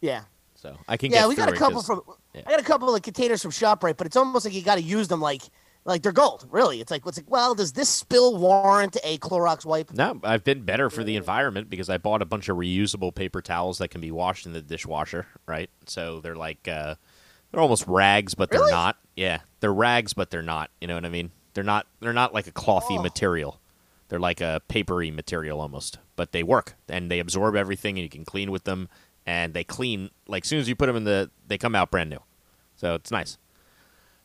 yeah, 0.00 0.22
So 0.60 0.76
I 0.86 0.96
can 0.96 1.10
yeah. 1.10 1.20
get 1.20 1.28
We 1.28 1.34
got 1.36 1.48
a 1.48 1.56
couple 1.56 1.82
from. 1.82 2.02
yeah. 2.34 2.42
I 2.46 2.50
got 2.50 2.60
a 2.60 2.64
couple 2.64 2.94
of 2.94 3.00
containers 3.02 3.40
from 3.40 3.50
Shoprite, 3.50 3.96
but 3.96 4.06
it's 4.06 4.16
almost 4.16 4.44
like 4.44 4.52
you 4.54 4.62
got 4.62 4.74
to 4.74 4.82
use 4.82 5.08
them 5.08 5.20
like 5.20 5.42
like 5.86 6.02
they're 6.02 6.12
gold. 6.12 6.46
Really, 6.50 6.80
it's 6.80 6.90
like 6.90 7.06
what's 7.06 7.16
like. 7.16 7.30
Well, 7.30 7.54
does 7.54 7.72
this 7.72 7.88
spill 7.88 8.36
warrant 8.36 8.98
a 9.02 9.16
Clorox 9.18 9.64
wipe? 9.64 9.92
No, 9.94 10.20
I've 10.22 10.44
been 10.44 10.62
better 10.62 10.90
for 10.90 11.02
the 11.02 11.16
environment 11.16 11.70
because 11.70 11.88
I 11.88 11.96
bought 11.96 12.20
a 12.20 12.26
bunch 12.26 12.50
of 12.50 12.58
reusable 12.58 13.14
paper 13.14 13.40
towels 13.40 13.78
that 13.78 13.88
can 13.88 14.02
be 14.02 14.10
washed 14.10 14.44
in 14.44 14.52
the 14.52 14.60
dishwasher, 14.60 15.26
right? 15.46 15.70
So 15.86 16.20
they're 16.20 16.36
like 16.36 16.68
uh, 16.68 16.96
they're 17.50 17.60
almost 17.60 17.86
rags, 17.86 18.34
but 18.34 18.50
they're 18.50 18.70
not. 18.70 18.96
Yeah, 19.16 19.40
they're 19.60 19.72
rags, 19.72 20.12
but 20.12 20.30
they're 20.30 20.42
not. 20.42 20.70
You 20.80 20.88
know 20.88 20.94
what 20.94 21.06
I 21.06 21.10
mean? 21.10 21.30
They're 21.54 21.64
not. 21.64 21.86
They're 22.00 22.12
not 22.12 22.34
like 22.34 22.46
a 22.46 22.52
clothy 22.52 22.98
Oh. 22.98 23.02
material. 23.02 23.60
They're 24.08 24.20
like 24.20 24.40
a 24.40 24.60
papery 24.68 25.10
material 25.10 25.60
almost, 25.60 25.98
but 26.16 26.32
they 26.32 26.42
work 26.42 26.74
and 26.88 27.10
they 27.10 27.20
absorb 27.20 27.56
everything, 27.56 27.96
and 27.96 28.02
you 28.02 28.10
can 28.10 28.24
clean 28.26 28.50
with 28.50 28.64
them. 28.64 28.88
And 29.26 29.54
they 29.54 29.64
clean 29.64 30.10
like 30.26 30.44
soon 30.44 30.58
as 30.58 30.68
you 30.68 30.74
put 30.74 30.86
them 30.86 30.96
in 30.96 31.04
the, 31.04 31.30
they 31.46 31.58
come 31.58 31.74
out 31.74 31.90
brand 31.90 32.10
new. 32.10 32.20
So 32.76 32.94
it's 32.94 33.10
nice. 33.10 33.38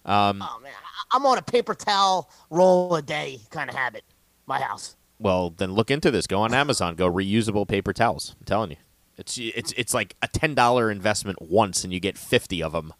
Um, 0.05 0.41
Oh 0.41 0.59
man, 0.61 0.71
I'm 1.11 1.25
on 1.25 1.37
a 1.37 1.41
paper 1.41 1.73
towel 1.73 2.29
roll 2.49 2.95
a 2.95 3.01
day 3.01 3.39
kind 3.49 3.69
of 3.69 3.75
habit. 3.75 4.03
My 4.45 4.59
house. 4.59 4.95
Well, 5.19 5.49
then 5.49 5.73
look 5.73 5.89
into 5.89 6.11
this. 6.11 6.27
Go 6.27 6.41
on 6.41 6.53
Amazon. 6.53 6.95
Go 6.95 7.11
reusable 7.11 7.67
paper 7.67 7.93
towels. 7.93 8.35
I'm 8.39 8.45
telling 8.45 8.71
you, 8.71 8.77
it's 9.17 9.37
it's 9.37 9.73
it's 9.75 9.93
like 9.93 10.15
a 10.21 10.27
ten 10.27 10.53
dollar 10.53 10.91
investment 10.91 11.41
once, 11.41 11.83
and 11.83 11.91
you 11.91 11.99
get 11.99 12.17
fifty 12.17 12.61
of 12.61 12.73
them. 12.73 12.93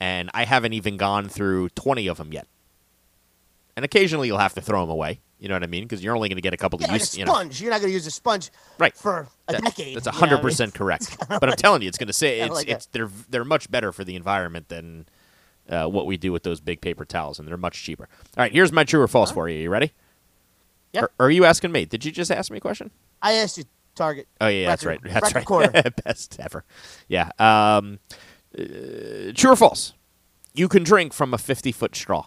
And 0.00 0.30
I 0.34 0.44
haven't 0.44 0.72
even 0.72 0.96
gone 0.96 1.28
through 1.28 1.68
twenty 1.70 2.06
of 2.08 2.16
them 2.16 2.32
yet. 2.32 2.48
And 3.76 3.84
occasionally 3.84 4.26
you'll 4.26 4.38
have 4.38 4.54
to 4.54 4.60
throw 4.60 4.82
them 4.82 4.90
away. 4.90 5.20
You 5.38 5.48
know 5.48 5.54
what 5.54 5.62
I 5.62 5.66
mean? 5.68 5.84
Because 5.84 6.02
you're 6.02 6.16
only 6.16 6.28
going 6.28 6.36
to 6.36 6.42
get 6.42 6.52
a 6.52 6.56
couple 6.56 6.80
Yeah, 6.80 6.86
to 6.88 6.92
like 6.94 7.00
a 7.00 7.04
use. 7.04 7.16
You 7.16 7.24
know, 7.24 7.32
sponge. 7.32 7.60
You 7.60 7.68
are 7.68 7.70
not 7.70 7.80
going 7.80 7.90
to 7.90 7.94
use 7.94 8.06
a 8.06 8.10
sponge 8.10 8.50
Right. 8.78 8.94
for 8.96 9.28
a 9.46 9.52
That- 9.52 9.62
decade. 9.62 9.96
That's 9.96 10.06
you 10.06 10.12
know 10.12 10.16
I 10.16 10.20
hundred 10.20 10.36
mean? 10.36 10.42
percent 10.42 10.74
correct. 10.74 11.16
But 11.28 11.44
I'm 11.48 11.56
telling 11.56 11.82
you, 11.82 11.88
it's 11.88 11.98
going 11.98 12.08
to 12.08 12.12
say 12.12 12.40
it's 12.40 12.54
like 12.54 12.68
it's 12.68 12.86
they're 12.86 13.10
they're 13.30 13.44
much 13.44 13.70
better 13.70 13.92
for 13.92 14.02
the 14.04 14.16
environment 14.16 14.68
than 14.68 15.06
uh, 15.68 15.86
what 15.86 16.06
we 16.06 16.16
do 16.16 16.32
with 16.32 16.42
those 16.42 16.60
big 16.60 16.80
paper 16.80 17.04
towels, 17.04 17.38
and 17.38 17.46
they're 17.46 17.56
much 17.56 17.82
cheaper. 17.84 18.08
All 18.36 18.42
right, 18.42 18.52
here's 18.52 18.72
my 18.72 18.82
true 18.84 19.00
or 19.00 19.06
false 19.08 19.30
for 19.30 19.48
you. 19.48 19.58
Are 19.58 19.62
you 19.62 19.70
ready? 19.70 19.92
Yep. 20.94 21.04
Or, 21.04 21.26
are 21.26 21.30
you 21.30 21.44
asking 21.44 21.70
me? 21.72 21.84
Did 21.84 22.04
you 22.04 22.10
just 22.10 22.30
ask 22.30 22.50
me 22.50 22.56
a 22.56 22.60
question? 22.60 22.90
I 23.22 23.34
asked 23.34 23.58
you, 23.58 23.64
Target. 23.94 24.26
Oh 24.40 24.48
yeah, 24.48 24.66
that's 24.66 24.84
right. 24.84 24.98
That's 25.04 25.34
right. 25.34 25.44
quarter. 25.44 25.70
Best 26.04 26.40
ever. 26.40 26.64
Yeah. 27.06 27.30
Um, 27.38 27.98
uh, 28.58 29.32
true 29.34 29.52
or 29.52 29.56
false? 29.56 29.92
You 30.54 30.66
can 30.68 30.82
drink 30.82 31.12
from 31.12 31.32
a 31.34 31.38
fifty-foot 31.38 31.94
straw. 31.94 32.26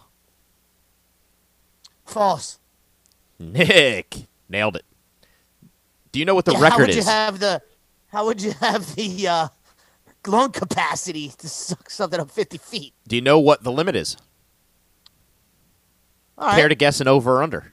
False. 2.06 2.58
Nick 3.42 4.26
nailed 4.48 4.76
it. 4.76 4.84
Do 6.12 6.18
you 6.18 6.24
know 6.24 6.34
what 6.34 6.44
the 6.44 6.52
Yeah, 6.52 6.58
how 6.58 6.64
record 6.64 6.80
would 6.80 6.90
is? 6.90 6.96
you 6.96 7.02
have 7.04 7.38
the? 7.40 7.62
How 8.08 8.26
would 8.26 8.42
you 8.42 8.52
have 8.60 8.94
the 8.94 9.26
uh, 9.28 9.48
lung 10.26 10.52
capacity 10.52 11.32
to 11.38 11.48
suck 11.48 11.88
something 11.90 12.20
up 12.20 12.30
50 12.30 12.58
feet? 12.58 12.92
Do 13.08 13.16
you 13.16 13.22
know 13.22 13.38
what 13.38 13.62
the 13.64 13.72
limit 13.72 13.96
is? 13.96 14.16
All 16.36 16.48
right. 16.48 16.56
Care 16.58 16.68
to 16.68 16.74
guess 16.74 17.00
an 17.00 17.08
over 17.08 17.38
or 17.38 17.42
under? 17.42 17.72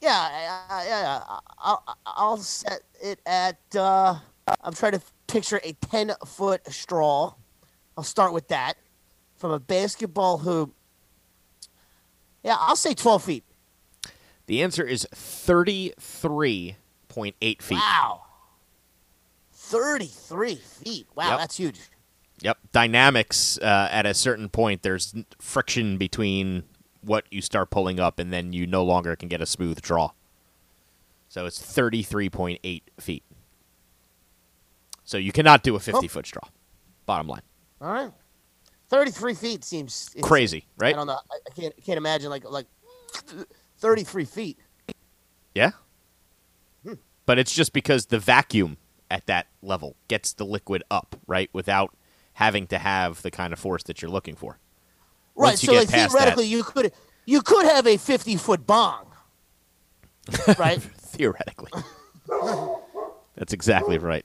Yeah, 0.00 0.28
yeah. 0.86 1.20
I- 1.28 1.38
I'll, 1.58 1.96
I'll 2.04 2.36
set 2.36 2.82
it 3.02 3.20
at. 3.24 3.58
Uh, 3.74 4.16
I'm 4.60 4.74
trying 4.74 4.92
to 4.92 5.00
picture 5.28 5.60
a 5.64 5.72
10 5.72 6.12
foot 6.26 6.66
straw. 6.70 7.34
I'll 7.96 8.04
start 8.04 8.32
with 8.34 8.48
that 8.48 8.74
from 9.36 9.50
a 9.52 9.58
basketball 9.60 10.38
hoop. 10.38 10.74
Yeah, 12.42 12.56
I'll 12.58 12.76
say 12.76 12.92
12 12.92 13.22
feet. 13.24 13.44
The 14.46 14.62
answer 14.62 14.84
is 14.84 15.06
thirty-three 15.12 16.76
point 17.08 17.36
eight 17.40 17.62
feet. 17.62 17.76
Wow. 17.78 18.20
33 19.52 20.56
feet. 20.56 21.06
Wow, 21.14 21.30
Yep. 21.30 21.38
that's 21.38 21.56
huge. 21.56 21.80
Yep. 22.42 22.58
Dynamics 22.72 23.58
uh, 23.58 23.88
at 23.90 24.04
a 24.04 24.12
certain 24.12 24.48
point, 24.50 24.82
there's 24.82 25.14
friction 25.40 25.96
between 25.96 26.64
what 27.00 27.24
you 27.30 27.40
start 27.40 27.70
pulling 27.70 27.98
up, 27.98 28.18
and 28.18 28.30
then 28.32 28.52
you 28.52 28.66
no 28.66 28.84
longer 28.84 29.16
can 29.16 29.28
get 29.28 29.40
a 29.40 29.46
smooth 29.46 29.80
draw. 29.80 30.10
So 31.28 31.46
it's 31.46 31.58
33.8 31.60 32.82
feet. 33.00 33.22
So 35.04 35.16
you 35.16 35.32
cannot 35.32 35.62
do 35.62 35.74
a 35.76 35.80
50 35.80 36.08
foot 36.08 36.26
straw. 36.26 36.46
Bottom 37.06 37.26
line. 37.28 37.42
All 37.80 37.90
right. 37.92 38.10
33 38.90 39.34
feet 39.34 39.64
seems. 39.64 40.14
Crazy, 40.22 40.66
I 40.78 40.84
right? 40.84 40.94
don't 40.94 41.06
know. 41.06 41.18
I, 41.30 41.36
I 41.48 41.50
can't 41.58 41.74
can't 41.84 41.96
imagine 41.96 42.28
like 42.30 42.44
like 42.48 42.66
33 43.84 44.24
feet. 44.24 44.58
Yeah. 45.54 45.72
But 47.26 47.38
it's 47.38 47.54
just 47.54 47.74
because 47.74 48.06
the 48.06 48.18
vacuum 48.18 48.78
at 49.10 49.26
that 49.26 49.46
level 49.60 49.94
gets 50.08 50.32
the 50.32 50.44
liquid 50.46 50.82
up, 50.90 51.16
right? 51.26 51.50
Without 51.52 51.94
having 52.34 52.66
to 52.68 52.78
have 52.78 53.20
the 53.20 53.30
kind 53.30 53.52
of 53.52 53.58
force 53.58 53.82
that 53.82 54.00
you're 54.00 54.10
looking 54.10 54.36
for. 54.36 54.58
Right. 55.36 55.48
Once 55.48 55.60
so 55.60 55.74
like 55.74 55.90
past 55.90 56.12
that- 56.12 56.18
theoretically 56.18 56.46
you 56.46 56.64
could 56.64 56.92
you 57.26 57.42
could 57.42 57.66
have 57.66 57.86
a 57.86 57.98
50 57.98 58.36
foot 58.36 58.66
bong. 58.66 59.06
right? 60.58 60.80
Theoretically. 60.80 61.70
That's 63.36 63.52
exactly 63.52 63.98
right. 63.98 64.24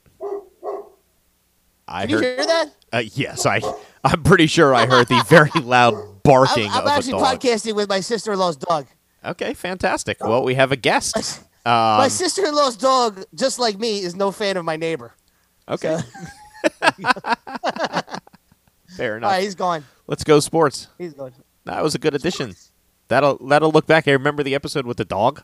I 1.86 2.02
Can 2.02 2.10
you 2.10 2.16
heard 2.16 2.24
hear 2.24 2.46
that? 2.46 2.66
Uh, 2.92 3.02
yes, 3.12 3.44
I. 3.44 3.60
I'm 4.04 4.22
pretty 4.22 4.46
sure 4.46 4.74
I 4.74 4.86
heard 4.86 5.08
the 5.08 5.22
very 5.28 5.50
loud 5.62 6.22
barking. 6.22 6.68
I'm, 6.68 6.72
I'm 6.72 6.80
of 6.82 6.86
a 6.86 6.90
actually 6.92 7.12
dog. 7.12 7.40
podcasting 7.40 7.74
with 7.74 7.90
my 7.90 8.00
sister-in-law's 8.00 8.56
dog. 8.56 8.86
Okay, 9.24 9.54
fantastic. 9.54 10.18
Well, 10.22 10.42
we 10.44 10.54
have 10.54 10.72
a 10.72 10.76
guest. 10.76 11.42
my 11.64 12.04
Um, 12.04 12.10
sister-in-law's 12.10 12.76
dog, 12.76 13.22
just 13.34 13.58
like 13.58 13.78
me, 13.78 14.00
is 14.00 14.14
no 14.16 14.30
fan 14.30 14.56
of 14.56 14.64
my 14.64 14.76
neighbor. 14.76 15.14
okay. 15.68 15.98
Fair 18.96 19.16
enough. 19.16 19.30
right, 19.30 19.42
he's 19.42 19.54
gone. 19.54 19.84
Let's 20.06 20.24
go 20.24 20.40
sports. 20.40 20.88
He's 20.98 21.14
gone. 21.14 21.32
That 21.64 21.82
was 21.82 21.94
a 21.94 21.98
good 21.98 22.14
addition. 22.14 22.54
That'll 23.08 23.38
that'll 23.46 23.70
look 23.70 23.86
back. 23.86 24.08
I 24.08 24.12
remember 24.12 24.42
the 24.42 24.54
episode 24.54 24.84
with 24.86 24.96
the 24.96 25.04
dog 25.04 25.42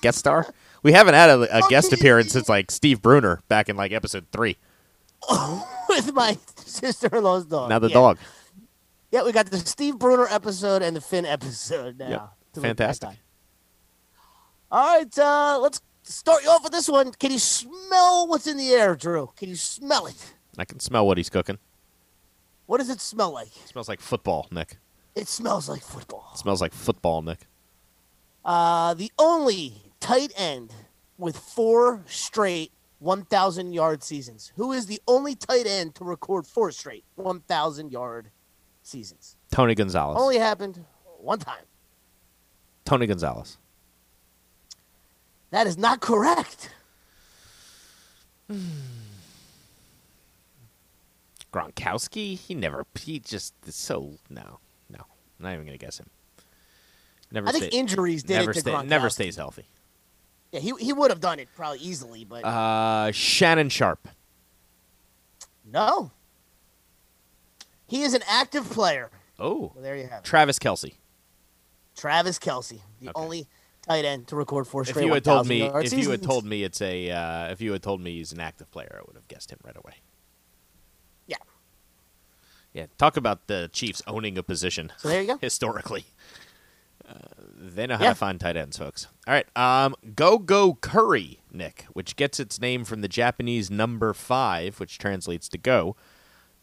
guest 0.00 0.18
star. 0.18 0.46
We 0.82 0.92
haven't 0.92 1.14
had 1.14 1.30
a, 1.30 1.58
a 1.58 1.62
guest 1.68 1.92
appearance 1.92 2.32
since 2.32 2.48
like 2.48 2.70
Steve 2.70 3.00
Bruner 3.02 3.42
back 3.48 3.68
in 3.68 3.76
like 3.76 3.92
episode 3.92 4.26
three. 4.32 4.56
with 5.88 6.12
my 6.12 6.36
sister-in-law's 6.64 7.46
dog. 7.46 7.70
Now 7.70 7.78
the 7.78 7.88
Yeah. 7.88 7.94
dog. 7.94 8.18
Yeah, 9.12 9.24
we 9.24 9.32
got 9.32 9.46
the 9.46 9.58
Steve 9.58 9.98
Bruner 9.98 10.26
episode 10.28 10.82
and 10.82 10.94
the 10.96 11.00
Finn 11.00 11.24
episode 11.24 11.98
now. 11.98 12.08
Yep. 12.08 12.28
Fantastic. 12.62 13.10
All 14.70 14.98
right, 14.98 15.18
uh, 15.18 15.58
let's 15.60 15.80
start 16.02 16.42
you 16.42 16.50
off 16.50 16.62
with 16.62 16.72
this 16.72 16.88
one. 16.88 17.12
Can 17.12 17.30
you 17.32 17.38
smell 17.38 18.26
what's 18.26 18.46
in 18.46 18.56
the 18.56 18.70
air, 18.70 18.94
Drew? 18.96 19.30
Can 19.36 19.48
you 19.48 19.56
smell 19.56 20.06
it? 20.06 20.34
I 20.58 20.64
can 20.64 20.80
smell 20.80 21.06
what 21.06 21.16
he's 21.16 21.30
cooking. 21.30 21.58
What 22.66 22.78
does 22.78 22.90
it 22.90 23.00
smell 23.00 23.32
like? 23.32 23.48
It 23.48 23.68
smells 23.68 23.88
like 23.88 24.00
football, 24.00 24.48
Nick. 24.50 24.78
It 25.14 25.28
smells 25.28 25.68
like 25.68 25.82
football. 25.82 26.30
It 26.34 26.38
smells 26.38 26.60
like 26.60 26.72
football, 26.74 27.22
Nick. 27.22 27.46
Uh, 28.44 28.94
the 28.94 29.10
only 29.18 29.92
tight 30.00 30.32
end 30.36 30.72
with 31.18 31.36
four 31.36 32.02
straight 32.06 32.72
1,000 32.98 33.72
yard 33.72 34.02
seasons. 34.02 34.52
Who 34.56 34.72
is 34.72 34.86
the 34.86 35.00
only 35.06 35.34
tight 35.34 35.66
end 35.66 35.94
to 35.96 36.04
record 36.04 36.46
four 36.46 36.72
straight 36.72 37.04
1,000 37.14 37.92
yard 37.92 38.30
seasons? 38.82 39.36
Tony 39.50 39.74
Gonzalez. 39.74 40.20
Only 40.20 40.38
happened 40.38 40.84
one 41.18 41.38
time. 41.38 41.64
Tony 42.86 43.06
Gonzalez. 43.06 43.58
That 45.50 45.66
is 45.66 45.76
not 45.76 46.00
correct. 46.00 46.70
Gronkowski, 51.52 52.36
he 52.38 52.54
never. 52.54 52.84
He 52.98 53.18
just 53.18 53.54
so 53.72 54.14
no, 54.30 54.58
no. 54.90 54.98
I'm 55.38 55.44
not 55.44 55.52
even 55.54 55.66
gonna 55.66 55.78
guess 55.78 55.98
him. 55.98 56.08
Never. 57.30 57.48
I 57.48 57.52
think 57.52 57.64
stay- 57.66 57.78
injuries 57.78 58.22
did 58.22 58.34
never 58.34 58.50
it 58.50 58.54
to 58.54 58.60
stay- 58.60 58.82
never 58.84 59.10
stays 59.10 59.36
healthy. 59.36 59.66
Yeah, 60.52 60.60
he 60.60 60.72
he 60.78 60.92
would 60.92 61.10
have 61.10 61.20
done 61.20 61.38
it 61.38 61.48
probably 61.56 61.78
easily, 61.80 62.24
but 62.24 62.44
Uh, 62.44 63.10
Shannon 63.12 63.68
Sharpe. 63.68 64.08
no. 65.64 66.10
He 67.88 68.02
is 68.02 68.14
an 68.14 68.22
active 68.26 68.68
player. 68.68 69.10
Oh, 69.38 69.70
Well, 69.72 69.82
there 69.84 69.96
you 69.96 70.08
have 70.08 70.18
it. 70.18 70.24
Travis 70.24 70.58
Kelce. 70.58 70.94
Travis 71.96 72.38
Kelce, 72.38 72.80
the 73.00 73.08
Okay. 73.08 73.12
only 73.14 73.48
tight 73.82 74.04
end 74.04 74.28
to 74.28 74.36
record 74.36 74.66
four 74.66 74.84
straight. 74.84 74.96
If 75.02 75.06
you 75.06 75.12
had 75.14 75.24
told 75.24 75.48
1,000 75.48 75.48
me, 75.48 75.86
if 75.86 75.92
you 75.92 76.10
had 76.10 76.22
told 76.22 76.44
me 76.44 76.62
it's 76.64 76.80
a, 76.82 77.10
uh, 77.10 77.50
if 77.52 77.60
you 77.60 77.72
had 77.72 77.82
told 77.82 78.00
me 78.00 78.16
he's 78.16 78.32
an 78.32 78.40
active 78.40 78.70
player, 78.70 78.98
I 79.00 79.04
would 79.06 79.16
have 79.16 79.28
guessed 79.28 79.50
him 79.50 79.58
right 79.64 79.76
away. 79.76 79.94
Yeah. 81.26 81.36
Yeah, 82.72 82.86
talk 82.98 83.16
about 83.16 83.46
the 83.46 83.70
Chiefs 83.72 84.02
owning 84.06 84.36
a 84.36 84.42
position. 84.42 84.92
So 84.98 85.08
there 85.08 85.22
you 85.22 85.28
go. 85.28 85.38
historically. 85.40 86.04
Uh, 87.08 87.12
they 87.56 87.86
know 87.86 87.96
how 87.96 88.02
Yeah. 88.04 88.08
to 88.10 88.14
find 88.16 88.40
tight 88.40 88.56
ends, 88.56 88.76
folks. 88.76 89.06
All 89.28 89.32
right, 89.34 89.46
um, 89.56 89.94
Go 90.16 90.38
Go 90.38 90.74
Curry, 90.74 91.40
Nick, 91.52 91.86
which 91.92 92.16
gets 92.16 92.40
its 92.40 92.60
name 92.60 92.84
from 92.84 93.00
the 93.00 93.08
Japanese 93.08 93.70
number 93.70 94.12
five, 94.12 94.80
which 94.80 94.98
translates 94.98 95.48
to 95.50 95.58
go, 95.58 95.94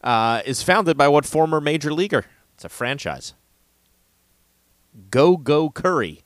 uh, 0.04 0.42
is 0.46 0.62
founded 0.62 0.98
by 0.98 1.08
what 1.08 1.26
former 1.26 1.62
major 1.62 1.94
leaguer? 1.94 2.26
It's 2.56 2.66
a 2.66 2.70
franchise. 2.70 3.34
Go 5.10 5.38
Go 5.38 5.70
Curry, 5.70 6.24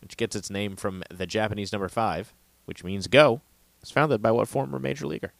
which 0.00 0.16
gets 0.16 0.36
its 0.36 0.50
name 0.50 0.76
from 0.76 1.02
the 1.10 1.26
Japanese 1.26 1.72
number 1.72 1.88
five, 1.88 2.32
which 2.64 2.84
means 2.84 3.06
go, 3.06 3.40
is 3.82 3.90
founded 3.90 4.22
by 4.22 4.30
what 4.30 4.48
former 4.48 4.78
major 4.78 5.06
leaguer? 5.06 5.32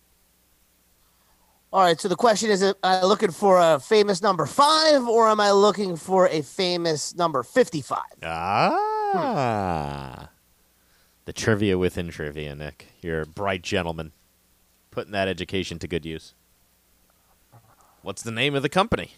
All 1.73 1.83
right. 1.83 2.01
So 2.01 2.09
the 2.09 2.17
question 2.17 2.51
is: 2.51 2.63
Am 2.63 2.75
I 2.85 3.03
looking 3.03 3.33
for 3.33 3.59
a 3.59 3.81
famous 3.81 4.23
number 4.23 4.47
five, 4.47 5.09
or 5.09 5.29
am 5.29 5.41
I 5.41 5.51
looking 5.51 5.97
for 5.97 6.29
a 6.29 6.43
famous 6.43 7.17
number 7.17 7.43
fifty-five? 7.43 8.23
Ah. 8.23 10.29
The 11.25 11.33
trivia 11.33 11.79
within 11.79 12.11
trivia, 12.11 12.55
Nick. 12.55 12.89
You're 13.01 13.23
a 13.23 13.27
bright 13.27 13.63
gentleman. 13.63 14.13
Putting 14.91 15.13
that 15.13 15.27
education 15.27 15.81
to 15.81 15.89
good 15.89 16.07
use. 16.07 16.35
What's 18.03 18.23
the 18.23 18.31
name 18.31 18.55
of 18.55 18.63
the 18.63 18.69
company? 18.69 19.13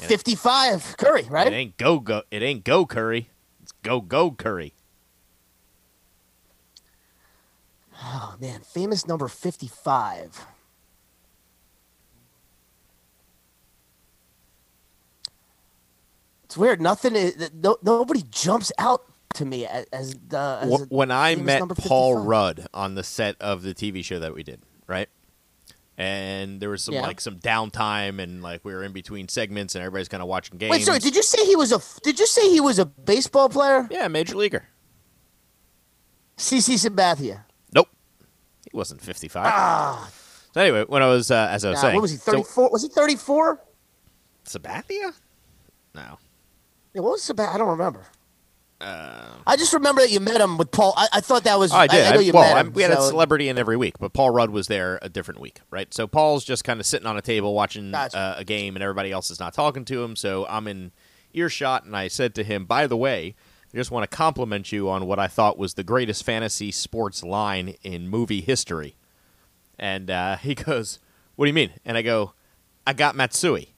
Yeah. 0.00 0.06
Fifty-five, 0.08 0.96
Curry, 0.98 1.26
right? 1.30 1.46
It 1.46 1.54
ain't 1.54 1.76
go 1.78 2.00
go 2.00 2.22
it 2.30 2.42
ain't 2.42 2.64
go 2.64 2.84
curry. 2.84 3.30
It's 3.62 3.72
go 3.82 4.00
go 4.00 4.30
curry. 4.30 4.74
Oh 8.02 8.36
man, 8.40 8.60
famous 8.60 9.06
number 9.06 9.26
fifty-five. 9.26 10.46
It's 16.44 16.56
weird. 16.56 16.80
Nothing. 16.80 17.16
Is, 17.16 17.50
no, 17.54 17.76
nobody 17.82 18.22
jumps 18.30 18.70
out 18.78 19.02
to 19.34 19.44
me 19.44 19.66
as, 19.66 19.84
uh, 19.84 19.96
as 19.96 20.14
the. 20.28 20.58
As 20.62 20.86
when 20.88 21.10
I 21.10 21.34
met 21.36 21.68
Paul 21.70 22.18
Rudd 22.18 22.66
on 22.72 22.94
the 22.94 23.02
set 23.02 23.36
of 23.40 23.62
the 23.62 23.74
TV 23.74 24.04
show 24.04 24.18
that 24.18 24.34
we 24.34 24.42
did, 24.42 24.60
right? 24.86 25.08
And 25.98 26.60
there 26.60 26.68
was 26.68 26.84
some 26.84 26.94
Yeah. 26.94 27.02
like 27.02 27.20
some 27.22 27.38
downtime 27.38 28.22
and 28.22 28.42
like 28.42 28.62
we 28.64 28.74
were 28.74 28.82
in 28.84 28.92
between 28.92 29.28
segments 29.28 29.74
and 29.74 29.82
everybody's 29.82 30.08
kind 30.08 30.22
of 30.22 30.28
watching 30.28 30.58
games. 30.58 30.70
Wait, 30.70 30.82
sorry. 30.84 30.98
Did 30.98 31.16
you 31.16 31.22
say 31.22 31.44
he 31.46 31.56
was 31.56 31.72
a? 31.72 31.80
Did 32.02 32.18
you 32.18 32.26
say 32.26 32.50
he 32.50 32.60
was 32.60 32.78
a 32.78 32.84
baseball 32.84 33.48
player? 33.48 33.88
yeah, 33.90 34.06
major 34.08 34.34
leaguer. 34.36 34.64
CC 36.36 36.74
Sabathia. 36.74 37.44
Nope. 37.72 37.88
He 38.70 38.76
wasn't 38.76 39.00
55. 39.00 39.46
Ah, 39.46 40.10
So 40.52 40.60
anyway, 40.60 40.84
when 40.86 41.02
I 41.02 41.06
was 41.06 41.30
uh, 41.30 41.48
as 41.50 41.64
I 41.64 41.70
was 41.70 41.76
nah, 41.76 41.80
saying, 41.82 41.94
what 41.94 42.02
was 42.02 42.10
he? 42.10 42.16
so- 42.18 42.32
Thirty-four? 42.32 42.70
was 42.70 42.82
he 42.82 42.88
thirty-four? 42.88 43.62
Sabathia? 44.44 45.12
No. 45.94 46.18
Yeah, 46.94 47.00
what 47.00 47.12
was 47.12 47.22
Sabathia? 47.22 47.54
I 47.54 47.58
don't 47.58 47.68
remember. 47.68 48.04
Uh, 48.78 49.28
I 49.46 49.56
just 49.56 49.72
remember 49.72 50.02
that 50.02 50.10
you 50.10 50.20
met 50.20 50.40
him 50.40 50.58
with 50.58 50.70
Paul. 50.70 50.92
I, 50.96 51.08
I 51.14 51.20
thought 51.20 51.44
that 51.44 51.58
was. 51.58 51.72
oh, 51.72 51.76
I 51.76 51.86
did. 51.86 52.06
I, 52.06 52.14
know 52.14 52.20
you 52.20 52.32
well, 52.32 52.54
met 52.54 52.66
him. 52.66 52.72
we 52.74 52.82
had 52.82 52.90
a 52.90 53.00
celebrity 53.00 53.48
in 53.48 53.56
every 53.56 53.76
week, 53.76 53.94
but 53.98 54.12
Paul 54.12 54.30
Rudd 54.30 54.50
was 54.50 54.66
there 54.66 54.98
a 55.00 55.08
different 55.08 55.40
week, 55.40 55.60
right? 55.70 55.92
So 55.94 56.06
Paul's 56.06 56.44
just 56.44 56.62
kind 56.64 56.78
of 56.78 56.84
sitting 56.84 57.06
on 57.06 57.16
a 57.16 57.22
table 57.22 57.54
watching 57.54 57.90
Gotcha. 57.90 58.18
uh, 58.18 58.34
a 58.38 58.44
game, 58.44 58.76
and 58.76 58.82
everybody 58.82 59.12
else 59.12 59.30
is 59.30 59.40
not 59.40 59.54
talking 59.54 59.86
to 59.86 60.02
him. 60.02 60.14
So 60.14 60.46
I'm 60.46 60.68
in 60.68 60.92
earshot, 61.32 61.84
and 61.84 61.96
I 61.96 62.08
said 62.08 62.34
to 62.34 62.44
him, 62.44 62.66
"By 62.66 62.86
the 62.86 62.98
way, 62.98 63.34
I 63.72 63.76
just 63.76 63.90
want 63.90 64.08
to 64.10 64.14
compliment 64.14 64.70
you 64.72 64.90
on 64.90 65.06
what 65.06 65.18
I 65.18 65.26
thought 65.26 65.56
was 65.58 65.74
the 65.74 65.84
greatest 65.84 66.22
fantasy 66.24 66.70
sports 66.70 67.22
line 67.24 67.76
in 67.82 68.08
movie 68.08 68.42
history." 68.42 68.96
And 69.78 70.10
uh, 70.10 70.36
he 70.36 70.54
goes, 70.54 70.98
"What 71.36 71.46
do 71.46 71.48
you 71.48 71.54
mean?" 71.54 71.72
And 71.86 71.96
I 71.96 72.02
go, 72.02 72.34
"I 72.86 72.92
got 72.92 73.16
Matsui." 73.16 73.72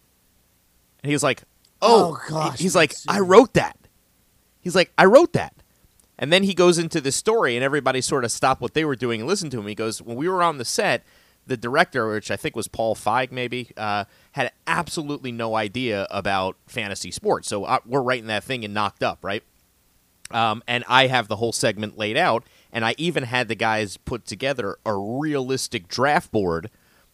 And 1.04 1.12
he's 1.12 1.22
like, 1.22 1.44
"Oh, 1.80 2.18
Oh, 2.20 2.28
gosh, 2.28 2.58
He's 2.58 2.74
like, 2.74 2.94
"I 3.06 3.20
wrote 3.20 3.54
that." 3.54 3.77
He's 4.68 4.76
like, 4.76 4.92
"I 4.98 5.04
wrote 5.04 5.33
that." 5.33 5.54
And 6.18 6.33
then 6.33 6.42
he 6.42 6.52
goes 6.52 6.78
into 6.78 7.00
this 7.00 7.14
story, 7.16 7.54
and 7.54 7.64
everybody 7.64 8.00
sort 8.00 8.24
of 8.24 8.33
stopped 8.33 8.61
what 8.61 8.74
they 8.74 8.85
were 8.85 8.96
doing 8.96 9.20
and 9.20 9.28
listened 9.28 9.52
to 9.52 9.61
him. 9.61 9.66
He 9.66 9.74
goes, 9.74 10.02
When 10.02 10.16
we 10.16 10.28
were 10.28 10.42
on 10.42 10.59
the 10.59 10.64
set, 10.64 11.04
the 11.46 11.57
director, 11.57 12.11
which 12.11 12.31
I 12.31 12.37
think 12.37 12.57
was 12.57 12.66
Paul 12.66 12.94
Feig, 12.96 13.31
maybe, 13.31 13.70
uh, 13.76 14.04
had 14.33 14.50
absolutely 14.66 15.31
no 15.31 15.54
idea 15.54 16.07
about 16.11 16.57
fantasy 16.66 17.11
sports. 17.11 17.48
So 17.48 17.64
uh, 17.64 17.78
we're 17.87 18.02
writing 18.02 18.26
that 18.26 18.44
thing 18.44 18.64
and 18.64 18.74
knocked 18.74 19.02
up, 19.02 19.20
right? 19.22 19.44
Um, 20.31 20.62
and 20.66 20.85
I 20.88 21.07
have 21.07 21.28
the 21.28 21.37
whole 21.37 21.52
segment 21.52 21.96
laid 21.96 22.16
out, 22.16 22.44
and 22.72 22.85
I 22.85 22.94
even 22.98 23.22
had 23.22 23.48
the 23.48 23.54
guys 23.54 23.96
put 23.96 24.26
together 24.26 24.76
a 24.85 24.94
realistic 24.94 25.88
draft 25.88 26.33
board 26.33 26.68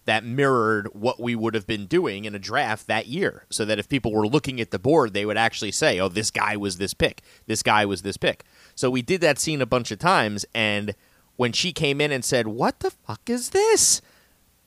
that 0.05 0.25
mirrored 0.25 0.88
what 0.93 1.21
we 1.21 1.35
would 1.35 1.55
have 1.55 1.67
been 1.67 1.87
doing 1.87 2.25
in 2.25 2.35
a 2.35 2.38
draft 2.38 2.87
that 2.87 3.07
year. 3.07 3.47
So 3.51 3.64
that 3.64 3.79
if 3.79 3.88
people 3.88 4.12
were 4.12 4.27
looking 4.27 4.61
at 4.61 4.71
the 4.71 4.79
board, 4.79 5.14
they 5.14 5.25
would 5.25 5.37
actually 5.37 5.73
say, 5.73 5.99
oh, 6.01 6.09
this 6.09 6.31
guy 6.31 6.57
was 6.57 6.79
this 6.79 6.95
pick. 6.95 7.23
This 7.47 7.62
guy 7.62 7.87
was 7.87 8.03
this 8.03 8.17
pick. 8.17 8.45
So 8.75 8.90
we 8.90 9.03
did 9.03 9.21
that 9.23 9.38
scene 9.38 9.62
a 9.62 9.67
bunch 9.67 9.90
of 9.90 9.99
times, 9.99 10.45
and 10.55 10.95
when 11.37 11.53
she 11.53 11.73
came 11.73 12.01
in 12.01 12.12
and 12.12 12.25
said, 12.25 12.47
What 12.47 12.81
the 12.81 12.90
fuck 12.90 13.29
is 13.29 13.51
this? 13.51 14.01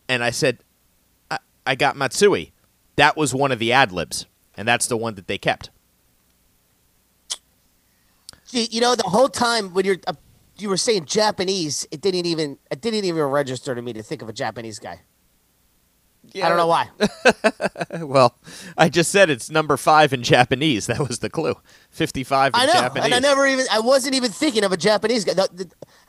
And 0.10 0.24
I 0.24 0.30
said, 0.30 0.60
I, 1.30 1.40
I 1.66 1.76
got 1.76 1.98
Matsui. 1.98 2.54
That 2.96 3.16
was 3.18 3.34
one 3.34 3.52
of 3.52 3.60
the 3.60 3.72
ad 3.72 3.92
libs, 3.92 4.26
and 4.56 4.68
that's 4.68 4.88
the 4.88 4.98
one 4.98 5.16
that 5.16 5.28
they 5.28 5.38
kept. 5.38 5.70
You 8.50 8.80
know, 8.80 8.96
the 8.96 9.04
whole 9.04 9.28
time 9.28 9.74
when 9.74 9.86
you're 9.86 9.98
uh, 10.08 10.14
you 10.58 10.70
were 10.70 10.78
saying 10.78 11.06
Japanese, 11.06 11.86
it 11.92 12.02
didn't 12.02 12.26
even 12.26 12.58
it 12.72 12.82
didn't 12.82 13.04
even 13.04 13.24
register 13.24 13.76
to 13.76 13.82
me 13.82 13.94
to 13.94 14.02
think 14.02 14.22
of 14.22 14.30
a 14.30 14.34
Japanese 14.34 14.80
guy. 14.80 15.02
I 16.36 16.50
don't 16.50 16.58
know 16.58 16.68
why. 16.68 16.90
Well, 18.00 18.38
I 18.78 18.90
just 18.90 19.12
said 19.12 19.30
it's 19.30 19.50
number 19.50 19.76
five 19.78 20.14
in 20.14 20.22
Japanese. 20.22 20.88
That 20.88 21.00
was 21.08 21.20
the 21.20 21.30
clue. 21.30 21.56
Fifty-five 21.90 22.54
in 22.54 22.60
I 22.60 22.66
know, 22.66 22.74
Japanese. 22.74 23.06
and 23.06 23.14
I 23.16 23.20
never 23.20 23.48
even 23.48 23.66
I 23.72 23.80
wasn't 23.80 24.14
even 24.16 24.30
thinking 24.32 24.64
of 24.64 24.72
a 24.72 24.78
Japanese 24.78 25.26
guy. 25.26 25.34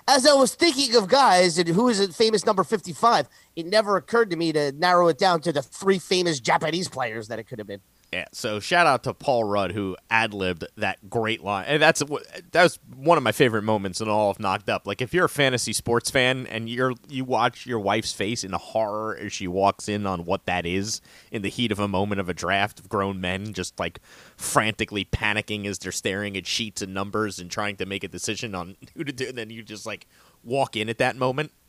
As 0.06 0.26
I 0.26 0.34
was 0.34 0.54
thinking 0.54 0.94
of 0.96 1.08
guys 1.08 1.58
and 1.58 1.68
who 1.68 1.88
is 1.88 2.00
a 2.00 2.12
famous 2.12 2.44
number 2.44 2.64
fifty 2.64 2.92
five, 2.92 3.28
it 3.56 3.66
never 3.66 3.96
occurred 3.96 4.30
to 4.30 4.36
me 4.36 4.52
to 4.52 4.72
narrow 4.72 5.08
it 5.08 5.18
down 5.18 5.40
to 5.42 5.52
the 5.52 5.62
three 5.62 5.98
famous 5.98 6.40
Japanese 6.40 6.88
players 6.88 7.28
that 7.28 7.38
it 7.38 7.44
could 7.44 7.58
have 7.58 7.68
been. 7.68 7.80
Yeah. 8.12 8.24
So 8.32 8.58
shout 8.58 8.86
out 8.86 9.02
to 9.04 9.12
Paul 9.12 9.44
Rudd 9.44 9.72
who 9.72 9.94
ad 10.08 10.32
libbed 10.32 10.64
that 10.76 11.10
great 11.10 11.44
line, 11.44 11.66
and 11.68 11.82
that's 11.82 12.00
wh- 12.00 12.24
that 12.52 12.62
was 12.62 12.78
one 12.96 13.18
of 13.18 13.22
my 13.22 13.32
favorite 13.32 13.64
moments 13.64 14.00
in 14.00 14.08
all 14.08 14.30
of 14.30 14.40
Knocked 14.40 14.70
Up. 14.70 14.86
Like 14.86 15.02
if 15.02 15.12
you're 15.12 15.26
a 15.26 15.28
fantasy 15.28 15.74
sports 15.74 16.10
fan 16.10 16.46
and 16.46 16.70
you're 16.70 16.94
you 17.10 17.24
watch 17.26 17.66
your 17.66 17.78
wife's 17.78 18.14
face 18.14 18.44
in 18.44 18.52
horror 18.52 19.14
as 19.20 19.34
she 19.34 19.46
walks 19.46 19.90
in 19.90 20.06
on 20.06 20.24
what 20.24 20.46
that 20.46 20.64
is 20.64 21.02
in 21.30 21.42
the 21.42 21.50
heat 21.50 21.70
of 21.70 21.78
a 21.78 21.86
moment 21.86 22.18
of 22.18 22.30
a 22.30 22.34
draft 22.34 22.80
of 22.80 22.88
grown 22.88 23.20
men 23.20 23.52
just 23.52 23.78
like 23.78 24.00
frantically 24.38 25.04
panicking 25.04 25.66
as 25.66 25.78
they're 25.78 25.92
staring 25.92 26.34
at 26.34 26.46
sheets 26.46 26.80
and 26.80 26.94
numbers 26.94 27.38
and 27.38 27.50
trying 27.50 27.76
to 27.76 27.84
make 27.84 28.02
a 28.04 28.08
decision 28.08 28.54
on 28.54 28.76
who 28.94 29.04
to 29.04 29.12
do, 29.12 29.28
and 29.28 29.36
then 29.36 29.50
you 29.50 29.62
just 29.62 29.84
like 29.84 30.06
walk 30.42 30.76
in 30.76 30.88
at 30.88 30.98
that 30.98 31.16
moment. 31.16 31.52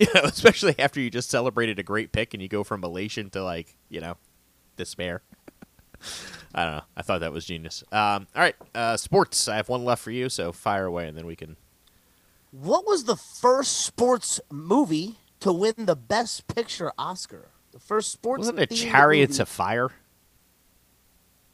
You 0.00 0.06
know, 0.14 0.20
especially 0.22 0.78
after 0.78 1.00
you 1.00 1.10
just 1.10 1.28
celebrated 1.28 1.80
a 1.80 1.82
great 1.82 2.12
pick 2.12 2.32
and 2.32 2.40
you 2.40 2.48
go 2.48 2.62
from 2.62 2.84
elation 2.84 3.30
to 3.30 3.42
like, 3.42 3.74
you 3.88 4.00
know, 4.00 4.16
despair. 4.76 5.22
I 6.54 6.64
don't 6.64 6.76
know. 6.76 6.82
I 6.96 7.02
thought 7.02 7.20
that 7.20 7.32
was 7.32 7.44
genius. 7.44 7.84
Um, 7.92 8.26
all 8.34 8.42
right, 8.42 8.54
uh, 8.74 8.96
sports. 8.96 9.48
I 9.48 9.56
have 9.56 9.68
one 9.68 9.84
left 9.84 10.02
for 10.02 10.10
you, 10.10 10.28
so 10.28 10.52
fire 10.52 10.86
away, 10.86 11.08
and 11.08 11.16
then 11.16 11.26
we 11.26 11.36
can. 11.36 11.56
What 12.50 12.86
was 12.86 13.04
the 13.04 13.16
first 13.16 13.80
sports 13.84 14.40
movie 14.50 15.16
to 15.40 15.52
win 15.52 15.74
the 15.76 15.96
Best 15.96 16.46
Picture 16.46 16.92
Oscar? 16.98 17.48
The 17.72 17.78
first 17.78 18.10
sports 18.10 18.40
Wasn't 18.40 18.58
it 18.58 18.70
Chariots 18.70 19.32
movie. 19.34 19.42
of 19.42 19.48
Fire? 19.48 19.90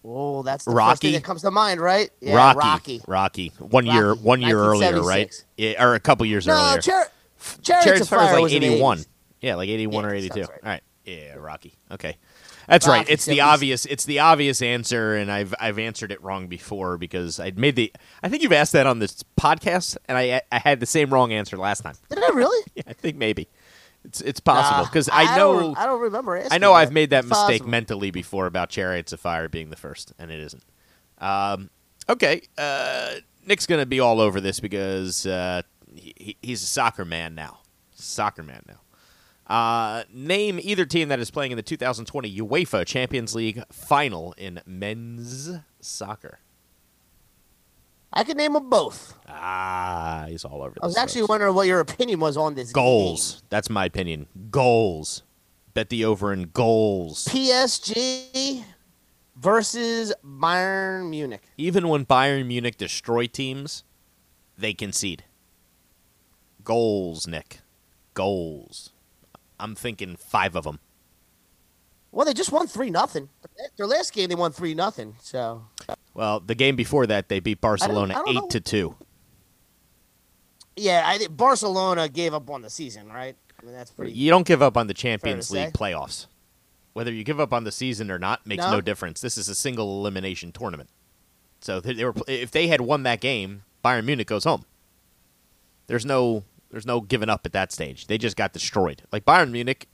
Oh, 0.07 0.43
that's 0.43 0.65
the 0.67 0.71
first 0.71 0.77
Rocky? 0.77 1.09
thing 1.09 1.13
that 1.15 1.25
comes 1.25 1.43
to 1.43 1.51
mind, 1.51 1.81
right? 1.81 2.11
Yeah, 2.21 2.35
Rocky. 2.37 2.59
Rocky. 2.59 3.01
Rocky. 3.09 3.53
One 3.59 3.87
year. 3.87 4.15
One 4.15 4.41
year 4.43 4.59
earlier, 4.59 5.01
right? 5.03 5.31
1976. 5.33 5.45
Yeah, 5.57 5.85
or 5.85 5.95
a 5.95 6.01
couple 6.01 6.27
years 6.27 6.47
No, 6.47 6.55
earlier. 6.55 6.81
Char- 6.83 7.09
Chariots, 7.63 7.85
Chariots 7.85 8.01
of 8.03 8.09
Fire 8.11 8.41
was 8.41 8.53
like 8.53 8.61
the 8.61 8.67
eighty-one. 8.67 9.05
Yeah, 9.41 9.55
like 9.57 9.69
eighty-one 9.69 10.05
Yeah, 10.05 10.11
or 10.11 10.15
eighty-two. 10.15 10.41
right. 10.43 10.51
All 10.51 10.71
right. 10.71 10.83
Yeah, 11.05 11.35
Rocky. 11.35 11.75
Okay. 11.91 12.17
That's 12.69 12.87
right. 12.89 13.09
It's 13.09 13.25
the 13.25 13.41
obvious. 13.43 13.85
It's 13.87 14.05
the 14.05 14.21
obvious 14.21 14.63
answer, 14.63 15.15
and 15.17 15.31
I've 15.31 15.55
I've 15.61 15.79
answered 15.79 16.11
it 16.13 16.23
wrong 16.23 16.47
before 16.49 16.97
because 16.99 17.39
I'd 17.41 17.59
made 17.59 17.77
the. 17.77 17.93
I 18.23 18.29
think 18.29 18.43
you've 18.43 18.53
asked 18.53 18.73
that 18.73 18.87
on 18.87 18.99
this 18.99 19.23
podcast, 19.39 19.97
and 20.09 20.17
I 20.17 20.41
I 20.51 20.59
had 20.59 20.81
the 20.81 20.87
same 20.87 21.13
wrong 21.13 21.33
answer 21.33 21.57
last 21.57 21.81
time. 21.83 21.95
Did 22.11 22.19
I 22.23 22.29
really? 22.29 22.65
Yeah, 22.75 22.83
I 22.89 22.93
think 22.93 23.17
maybe. 23.17 23.49
It's 24.05 24.21
it's 24.21 24.41
possible 24.41 24.85
because 24.85 25.09
I 25.11 25.37
don't 25.37 25.61
know 25.61 25.75
I 25.77 25.87
don't 25.87 26.01
remember. 26.01 26.43
I 26.51 26.59
know 26.59 26.73
I've 26.75 26.93
made 26.93 27.11
that 27.11 27.25
mistake 27.25 27.61
possible. 27.61 27.69
mentally 27.71 28.11
before 28.11 28.47
about 28.47 28.69
Chariots 28.69 29.13
of 29.13 29.21
Fire 29.21 29.49
being 29.49 29.71
the 29.71 29.77
first, 29.77 30.13
and 30.19 30.31
it 30.31 30.41
isn't. 30.41 30.63
Um, 31.19 31.71
okay, 32.09 32.43
uh, 32.59 33.13
Nick's 33.47 33.67
gonna 33.67 33.87
be 33.87 34.01
all 34.01 34.21
over 34.21 34.41
this 34.41 34.61
because 34.61 35.25
uh, 35.25 35.63
he, 35.95 36.13
he- 36.17 36.37
he's 36.43 36.63
a 36.63 36.67
soccer 36.67 37.05
man 37.05 37.35
now. 37.35 37.61
Soccer 37.95 38.43
man 38.43 38.63
now. 38.69 38.81
Uh, 39.47 40.05
name 40.13 40.59
either 40.63 40.87
team 40.87 41.09
that 41.09 41.21
is 41.21 41.31
playing 41.31 41.53
in 41.53 41.57
the 41.57 41.63
2020 41.63 42.41
UEFA 42.41 42.87
Champions 42.87 43.35
League 43.35 43.63
final 43.71 44.35
in 44.39 44.61
men's 44.67 45.51
soccer. 45.81 46.39
I 48.17 48.23
could 48.23 48.37
name 48.37 48.53
them 48.53 48.71
both. 48.71 49.19
Ah, 49.29 50.27
he's 50.29 50.45
all 50.45 50.63
over. 50.63 50.75
I 50.81 50.87
was 50.87 50.97
actually 50.97 51.23
folks. 51.23 51.31
wondering 51.31 51.55
what 51.55 51.67
your 51.67 51.81
opinion 51.81 52.21
was 52.21 52.37
on 52.37 52.55
this 52.55 52.71
goals. 52.71 53.43
That's 53.51 53.69
my 53.69 53.85
opinion. 53.85 54.29
Goals. 54.51 55.25
Bet 55.75 55.89
the 55.89 56.05
over 56.05 56.33
in 56.33 56.51
goals. 56.55 57.25
PSG 57.25 58.63
versus 59.35 60.15
Bayern 60.25 61.11
Munich. 61.11 61.43
Even 61.59 61.89
when 61.89 62.07
Bayern 62.07 62.47
Munich 62.47 62.77
destroy 62.77 63.27
teams, 63.27 63.83
they 64.57 64.73
concede. 64.73 65.25
Goals, 66.63 67.27
Nick. 67.27 67.59
Goals. 68.15 68.91
I'm 69.61 69.75
thinking 69.75 70.17
five 70.17 70.57
of 70.57 70.65
them. 70.65 70.81
Well, 72.13 72.25
they 72.27 72.33
just 72.35 72.53
won 72.53 72.67
three 72.67 72.91
nothing. 72.91 73.29
Their 73.77 73.87
last 73.87 74.13
game 74.13 74.29
they 74.29 74.35
won 74.35 74.53
three 74.53 74.75
nothing. 74.75 75.17
So 75.21 75.65
Well, 76.15 76.39
the 76.41 76.55
game 76.55 76.77
before 76.77 77.07
that, 77.07 77.29
they 77.29 77.41
beat 77.41 77.61
Barcelona 77.61 78.15
I 78.15 78.17
don't 78.19 78.29
eight 78.29 78.35
know. 78.35 78.49
to 78.49 78.61
two. 78.61 78.97
yeah, 80.77 81.03
I 81.07 81.19
think 81.19 81.37
Barcelona 81.37 82.09
gave 82.09 82.35
up 82.35 82.51
on 82.51 82.63
the 82.63 82.71
season, 82.71 83.09
right? 83.09 83.37
I 83.61 83.65
mean 83.67 83.75
that's 83.75 83.91
pretty. 83.91 84.13
You 84.13 84.31
don't 84.31 84.47
give 84.47 84.63
up 84.63 84.77
on 84.77 84.87
the 84.87 84.95
Champions 84.95 85.51
League 85.51 85.73
playoffs. 85.73 86.27
Whether 86.93 87.13
you 87.13 87.25
give 87.25 87.41
up 87.41 87.53
on 87.53 87.65
the 87.65 87.73
season 87.73 88.11
or 88.11 88.19
not 88.21 88.47
makes 88.47 88.65
no, 88.65 88.73
No? 88.73 88.81
difference. 88.81 89.21
This 89.21 89.37
is 89.37 89.49
a 89.49 89.55
single 89.55 89.99
elimination 90.01 90.53
tournament. 90.53 90.91
So 91.61 91.81
they, 91.81 91.95
they 91.95 92.05
were 92.05 92.15
if 92.29 92.51
they 92.53 92.69
had 92.69 92.81
won 92.81 93.03
that 93.05 93.21
game, 93.21 93.63
Bayern 93.85 94.05
Munich 94.05 94.29
goes 94.29 94.45
home. 94.45 94.65
There's 95.87 96.07
no 96.07 96.45
there's 96.75 96.85
no 96.85 97.01
giving 97.01 97.29
up 97.29 97.47
at 97.47 97.53
that 97.53 97.71
stage. 97.71 98.09
They 98.09 98.19
just 98.19 98.37
got 98.37 98.53
destroyed. 98.53 99.03
Like 99.13 99.25
Bayern 99.25 99.53
Munich 99.53 99.87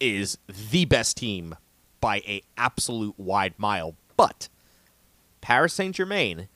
is 0.00 0.38
the 0.70 0.84
best 0.84 1.16
team 1.16 1.54
by 2.00 2.16
a 2.26 2.42
absolute 2.56 3.16
wide 3.16 3.54
mile, 3.58 3.94
but 4.16 4.48
Paris 5.40 5.72
Saint-Germain 5.72 6.48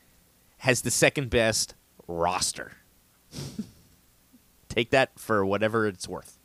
has 0.58 0.82
the 0.82 0.90
second 0.90 1.30
best 1.30 1.74
roster. 2.08 2.72
Take 4.68 4.90
that 4.90 5.18
for 5.20 5.46
whatever 5.46 5.86
it's 5.86 6.08
worth. 6.08 6.36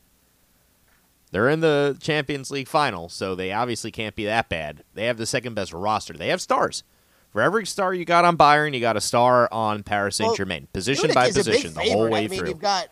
They're 1.31 1.49
in 1.49 1.61
the 1.61 1.97
Champions 1.99 2.51
League 2.51 2.67
final, 2.67 3.09
so 3.09 3.33
they 3.33 3.51
obviously 3.51 3.89
can't 3.89 4.15
be 4.15 4.25
that 4.25 4.49
bad. 4.49 4.83
They 4.93 5.05
have 5.05 5.17
the 5.17 5.25
second 5.25 5.55
best 5.55 5.73
roster. 5.73 6.13
They 6.13 6.27
have 6.27 6.41
stars. 6.41 6.83
For 7.31 7.41
every 7.41 7.65
star 7.65 7.91
you 7.91 8.05
got 8.05 8.23
on 8.23 8.37
Bayern, 8.37 8.75
you 8.75 8.79
got 8.81 8.95
a 8.95 9.01
star 9.01 9.51
on 9.51 9.81
Paris 9.81 10.15
Saint 10.15 10.37
Germain. 10.37 10.67
position 10.73 11.07
Munich 11.07 11.15
by 11.15 11.25
is 11.25 11.37
a 11.37 11.43
big 11.43 11.55
position, 11.55 11.73
the 11.73 11.91
whole 11.91 12.07
way 12.07 12.25
I 12.25 12.27
mean, 12.27 12.39
through. 12.39 12.49
you've 12.49 12.59
got 12.59 12.87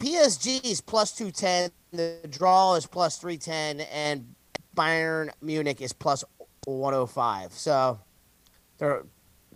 PSG 0.00 0.64
is 0.64 0.80
plus 0.80 1.12
two 1.12 1.30
ten. 1.30 1.70
The 1.92 2.18
draw 2.28 2.74
is 2.74 2.86
plus 2.86 3.18
three 3.18 3.36
ten, 3.36 3.80
and 3.80 4.34
Bayern 4.76 5.30
Munich 5.40 5.80
is 5.80 5.92
plus 5.92 6.24
one 6.66 6.92
hundred 6.94 7.06
five. 7.08 7.52
So 7.52 8.00
they're 8.78 9.04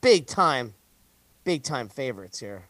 big 0.00 0.26
time, 0.26 0.74
big 1.44 1.62
time 1.62 1.88
favorites 1.88 2.38
here. 2.38 2.64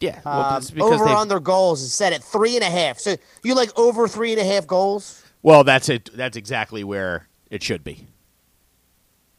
yeah, 0.00 0.20
well, 0.24 0.40
Um, 0.42 0.62
over 0.80 1.08
on 1.08 1.28
their 1.28 1.40
goals 1.40 1.82
is 1.82 1.92
set 1.92 2.12
at 2.12 2.22
three 2.22 2.54
and 2.54 2.62
a 2.62 2.70
half. 2.70 2.98
So 2.98 3.16
you 3.42 3.54
like 3.54 3.76
over 3.78 4.06
three 4.06 4.32
and 4.32 4.40
a 4.40 4.44
half 4.44 4.66
goals? 4.66 5.22
Well, 5.42 5.64
that's 5.64 5.88
it. 5.88 6.10
That's 6.14 6.36
exactly 6.36 6.84
where 6.84 7.28
it 7.50 7.62
should 7.62 7.82
be. 7.82 8.06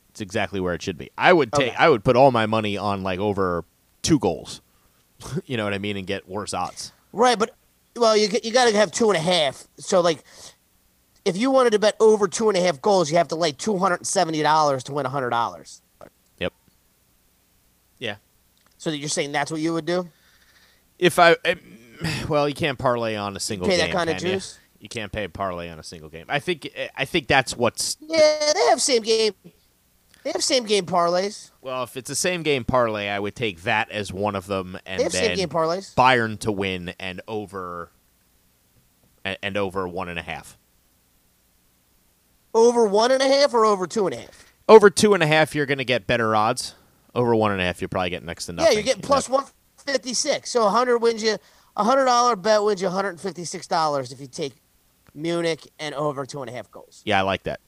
It's 0.10 0.20
exactly 0.22 0.60
where 0.60 0.74
it 0.74 0.82
should 0.82 0.98
be. 0.98 1.12
I 1.18 1.32
would 1.32 1.54
take. 1.54 1.70
Okay. 1.70 1.76
I 1.78 1.88
would 1.90 2.04
put 2.04 2.16
all 2.16 2.32
my 2.32 2.46
money 2.46 2.76
on 2.76 3.04
like 3.04 3.20
over 3.20 3.64
two 4.02 4.20
goals. 4.20 4.62
you 5.46 5.56
know 5.58 5.64
what 5.64 5.74
I 5.74 5.78
mean, 5.78 5.96
and 5.96 6.06
get 6.08 6.28
worse 6.28 6.54
odds. 6.54 6.92
Right, 7.14 7.38
but 7.38 7.56
well, 7.96 8.16
you 8.16 8.30
you 8.44 8.52
got 8.52 8.70
to 8.70 8.76
have 8.76 8.92
two 8.92 9.10
and 9.10 9.18
a 9.18 9.22
half. 9.22 9.68
So 9.78 10.02
like, 10.02 10.24
if 11.26 11.38
you 11.38 11.52
wanted 11.52 11.72
to 11.72 11.80
bet 11.80 11.96
over 12.00 12.28
two 12.28 12.50
and 12.50 12.58
a 12.58 12.62
half 12.62 12.82
goals, 12.82 13.12
you 13.12 13.18
have 13.18 13.30
to 13.30 13.36
lay 13.36 13.52
two 13.52 13.78
hundred 13.78 13.98
and 13.98 14.08
seventy 14.08 14.42
dollars 14.42 14.84
to 14.86 14.94
win 14.94 15.06
hundred 15.06 15.32
dollars. 15.32 15.82
Yep. 16.40 16.54
Yeah. 18.00 18.16
So 18.78 18.92
that 18.92 18.98
you're 18.98 19.10
saying 19.10 19.32
that's 19.32 19.52
what 19.52 19.62
you 19.62 19.74
would 19.74 19.86
do? 19.86 20.10
If 21.00 21.20
I, 21.20 21.36
eh, 21.44 21.56
well, 22.30 22.48
you 22.48 22.56
can't 22.56 22.78
parlay 22.78 23.16
on 23.16 23.36
a 23.36 23.40
single 23.40 23.68
Pay 23.68 23.78
game. 23.78 23.88
that 23.88 23.94
kind 23.94 24.10
of 24.10 24.18
can 24.18 24.34
juice? 24.34 24.60
You 24.80 24.90
can't 24.90 25.12
pay 25.12 25.24
a 25.24 25.30
parlay 25.30 25.70
on 25.70 25.80
a 25.80 25.84
single 25.84 26.10
game. 26.10 26.26
I 26.30 26.40
think. 26.40 26.70
eh, 26.76 26.90
I 26.96 27.06
think 27.06 27.28
that's 27.28 27.58
what's 27.58 27.98
Yeah, 28.00 28.54
they 28.54 28.66
have 28.70 28.82
same 28.82 29.02
game. 29.02 29.34
They 30.28 30.34
have 30.34 30.44
same 30.44 30.66
game 30.66 30.86
parlays. 30.86 31.52
well. 31.62 31.84
If 31.84 31.96
it's 31.96 32.10
the 32.10 32.16
same 32.16 32.44
game 32.44 32.66
parlay, 32.66 33.08
I 33.08 33.18
would 33.18 33.34
take 33.34 33.62
that 33.62 33.90
as 33.92 34.12
one 34.12 34.36
of 34.36 34.46
them, 34.46 34.78
and 34.86 35.00
They 35.00 35.04
have 35.04 35.14
same 35.14 35.38
game 35.38 35.48
parlays. 35.48 35.96
Bayern 35.96 36.38
to 36.40 36.52
win 36.52 36.94
and 37.00 37.22
over, 37.30 37.92
and, 39.24 39.38
and 39.42 39.56
over 39.56 39.88
one 39.88 40.10
and 40.10 40.20
a 40.20 40.22
half. 40.22 40.58
Over 42.54 42.86
one 42.86 43.12
and 43.12 43.22
a 43.22 43.26
half 43.26 43.54
or 43.54 43.64
over 43.64 43.88
two 43.88 44.06
and 44.06 44.16
a 44.16 44.18
half? 44.18 44.52
Over 44.68 44.90
two 44.90 45.14
and 45.14 45.24
a 45.24 45.28
half, 45.28 45.56
you're 45.56 45.66
going 45.66 45.78
to 45.78 45.86
get 45.86 46.08
better 46.08 46.36
odds. 46.36 46.76
Over 47.16 47.34
one 47.34 47.54
and 47.54 47.62
a 47.62 47.64
half, 47.64 47.80
you're 47.80 47.88
probably 47.88 48.10
getting 48.10 48.26
next 48.26 48.48
to 48.48 48.52
nothing. 48.52 48.74
Yeah, 48.74 48.80
you're 48.80 48.84
getting 48.84 49.04
plus 49.04 49.30
one 49.30 49.46
fifty 49.78 50.14
six. 50.14 50.52
So 50.52 50.68
a 50.68 50.70
hundred 50.70 50.98
wins 50.98 51.24
you 51.24 51.38
a 51.78 51.86
hundred 51.86 52.04
dollar 52.04 52.36
bet 52.36 52.62
wins 52.64 52.82
you 52.82 52.88
one 52.88 52.96
hundred 52.96 53.12
and 53.12 53.22
fifty 53.22 53.46
six 53.46 53.66
dollars 53.66 54.12
if 54.12 54.20
you 54.20 54.28
take 54.28 54.56
Munich 55.14 55.70
and 55.80 55.96
over 55.96 56.26
two 56.26 56.42
and 56.42 56.50
a 56.50 56.54
half 56.54 56.70
goals. 56.70 57.02
Yeah, 57.06 57.18
I 57.18 57.22
like 57.22 57.44
that. 57.44 57.62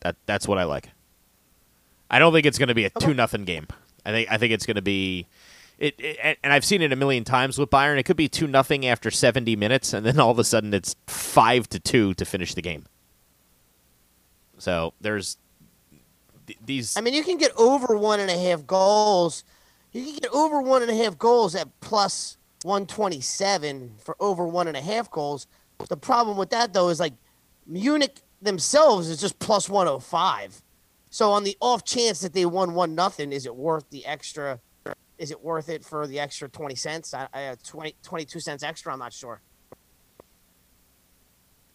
That 0.00 0.16
that's 0.24 0.48
what 0.48 0.56
I 0.56 0.64
like. 0.64 0.88
I 2.14 2.18
don't 2.20 2.32
think 2.32 2.46
it's 2.46 2.58
going 2.58 2.68
to 2.68 2.74
be 2.74 2.84
a 2.84 2.90
Okay. 2.94 3.06
two 3.06 3.14
nothing 3.14 3.44
game. 3.44 3.66
I 4.06 4.12
think 4.12 4.30
I 4.30 4.38
think 4.38 4.52
it's 4.52 4.66
going 4.66 4.76
to 4.76 4.82
be. 4.82 5.26
It, 5.78 5.96
it 5.98 6.38
and- 6.44 6.52
I've 6.52 6.64
seen 6.64 6.80
it 6.80 6.92
a 6.92 6.96
million 6.96 7.24
times 7.24 7.58
with 7.58 7.70
Bayern. 7.70 7.98
It 7.98 8.04
could 8.04 8.16
be 8.16 8.28
two 8.28 8.46
nothing 8.46 8.86
after 8.86 9.10
seventy 9.10 9.56
minutes, 9.56 9.92
and 9.92 10.06
then 10.06 10.20
all 10.20 10.30
of 10.30 10.38
a 10.38 10.44
sudden 10.44 10.72
it's 10.72 10.94
five 11.08 11.68
to 11.70 11.80
two 11.80 12.14
to 12.14 12.24
finish 12.24 12.54
the 12.54 12.62
game. 12.62 12.84
So 14.58 14.94
there's 15.00 15.38
th- 16.46 16.58
these. 16.64 16.96
I 16.96 17.00
mean, 17.00 17.14
you 17.14 17.24
can 17.24 17.36
get 17.38 17.50
over 17.56 17.96
one 17.96 18.20
and 18.20 18.30
a 18.30 18.38
half 18.38 18.66
goals. 18.66 19.42
You 19.92 20.04
can 20.04 20.14
get 20.14 20.30
over 20.32 20.60
one 20.60 20.82
and 20.82 20.90
a 20.90 20.96
half 20.96 21.18
goals 21.18 21.54
at 21.56 21.68
plus 21.80 22.36
127 22.62 23.96
for 23.98 24.16
over 24.20 24.46
one 24.46 24.68
and 24.68 24.76
a 24.76 24.80
half 24.80 25.10
goals. 25.10 25.46
The 25.88 25.96
problem 25.96 26.36
with 26.36 26.50
that, 26.50 26.72
though, 26.72 26.88
is 26.88 27.00
like 27.00 27.14
Munich 27.66 28.20
themselves 28.40 29.08
is 29.08 29.20
just 29.20 29.38
plus 29.38 29.68
105. 29.68 30.62
So 31.14 31.30
on 31.30 31.44
the 31.44 31.56
off 31.60 31.84
chance 31.84 32.22
that 32.22 32.32
they 32.32 32.44
won 32.44 32.74
one 32.74 32.96
nothing, 32.96 33.30
is 33.30 33.46
it 33.46 33.54
worth 33.54 33.88
the 33.90 34.04
extra? 34.04 34.58
Is 35.16 35.30
it 35.30 35.40
worth 35.40 35.68
it 35.68 35.84
for 35.84 36.08
the 36.08 36.18
extra 36.18 36.48
20 36.48 36.74
cents? 36.74 37.14
I, 37.14 37.28
I, 37.32 37.54
20, 37.62 37.94
22 38.02 38.40
cents 38.40 38.64
extra. 38.64 38.92
I'm 38.92 38.98
not 38.98 39.12
sure. 39.12 39.40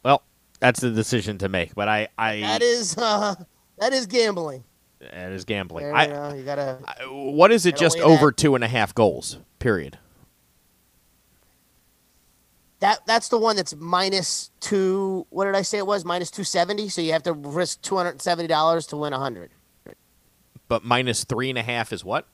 well, 0.04 0.24
that's 0.60 0.82
the 0.82 0.92
decision 0.92 1.38
to 1.38 1.48
make. 1.48 1.74
But 1.74 1.88
I, 1.88 2.10
I 2.18 2.42
That 2.42 2.62
is 2.62 2.98
uh, 2.98 3.36
that 3.78 3.94
is 3.94 4.08
gambling. 4.08 4.66
that 5.00 5.32
is 5.32 5.46
gambling. 5.46 5.86
There, 5.86 5.96
I, 5.96 6.04
you, 6.04 6.14
know, 6.14 6.34
you 6.34 6.44
gotta. 6.44 6.80
I- 6.86 7.06
what 7.06 7.54
is 7.54 7.66
it? 7.66 7.78
Just 7.78 7.98
over 8.00 8.26
that. 8.26 8.36
two 8.38 8.56
and 8.56 8.64
a 8.66 8.68
half 8.68 8.94
goals. 8.94 9.38
Period. 9.58 9.98
That 12.80 13.06
that's 13.06 13.28
the 13.28 13.38
one 13.38 13.58
that's 13.58 13.76
minus 13.76 14.52
two. 14.62 15.28
What 15.30 15.46
did 15.46 15.56
I 15.56 15.64
say 15.64 15.80
it 15.80 15.88
was? 15.88 16.06
Minus 16.06 16.32
two 16.32 16.46
seventy. 16.46 16.88
So 16.88 17.02
you 17.02 17.12
have 17.12 17.24
to 17.24 17.34
risk 17.34 17.82
two 17.82 17.98
hundred 17.98 18.12
and 18.12 18.22
seventy 18.22 18.48
dollars 18.48 18.88
to 18.88 18.98
win 18.98 19.12
a 19.12 19.20
hundred. 19.20 19.52
But 20.70 20.86
minus 20.86 21.24
three 21.24 21.50
and 21.50 21.58
a 21.58 21.64
half 21.64 21.92
is 21.92 22.06
what? 22.06 22.28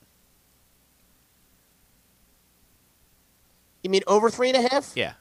You 3.81 3.89
mean 3.89 4.01
over 4.07 4.29
three 4.29 4.49
and 4.49 4.57
a 4.57 4.67
half? 4.67 4.91
Yeah. 4.95 5.13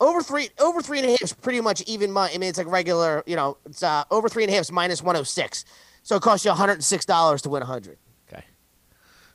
Over 0.00 0.22
three. 0.22 0.48
Over 0.58 0.80
three 0.80 0.98
and 0.98 1.06
a 1.06 1.10
half 1.10 1.22
is 1.22 1.32
pretty 1.32 1.60
much 1.60 1.82
even 1.82 2.10
money. 2.10 2.34
I 2.34 2.38
mean, 2.38 2.48
it's 2.48 2.58
like 2.58 2.68
regular. 2.68 3.22
You 3.26 3.36
know, 3.36 3.58
it's 3.66 3.82
uh, 3.82 4.04
over 4.10 4.28
three 4.28 4.44
and 4.44 4.50
a 4.50 4.54
half 4.54 4.62
is 4.62 4.72
minus 4.72 5.02
one 5.02 5.14
hundred 5.14 5.26
six. 5.26 5.64
So 6.02 6.16
it 6.16 6.22
costs 6.22 6.44
you 6.44 6.50
one 6.50 6.58
hundred 6.58 6.74
and 6.74 6.84
six 6.84 7.04
dollars 7.04 7.42
to 7.42 7.48
win 7.48 7.62
a 7.62 7.66
hundred. 7.66 7.98
Okay. 8.32 8.44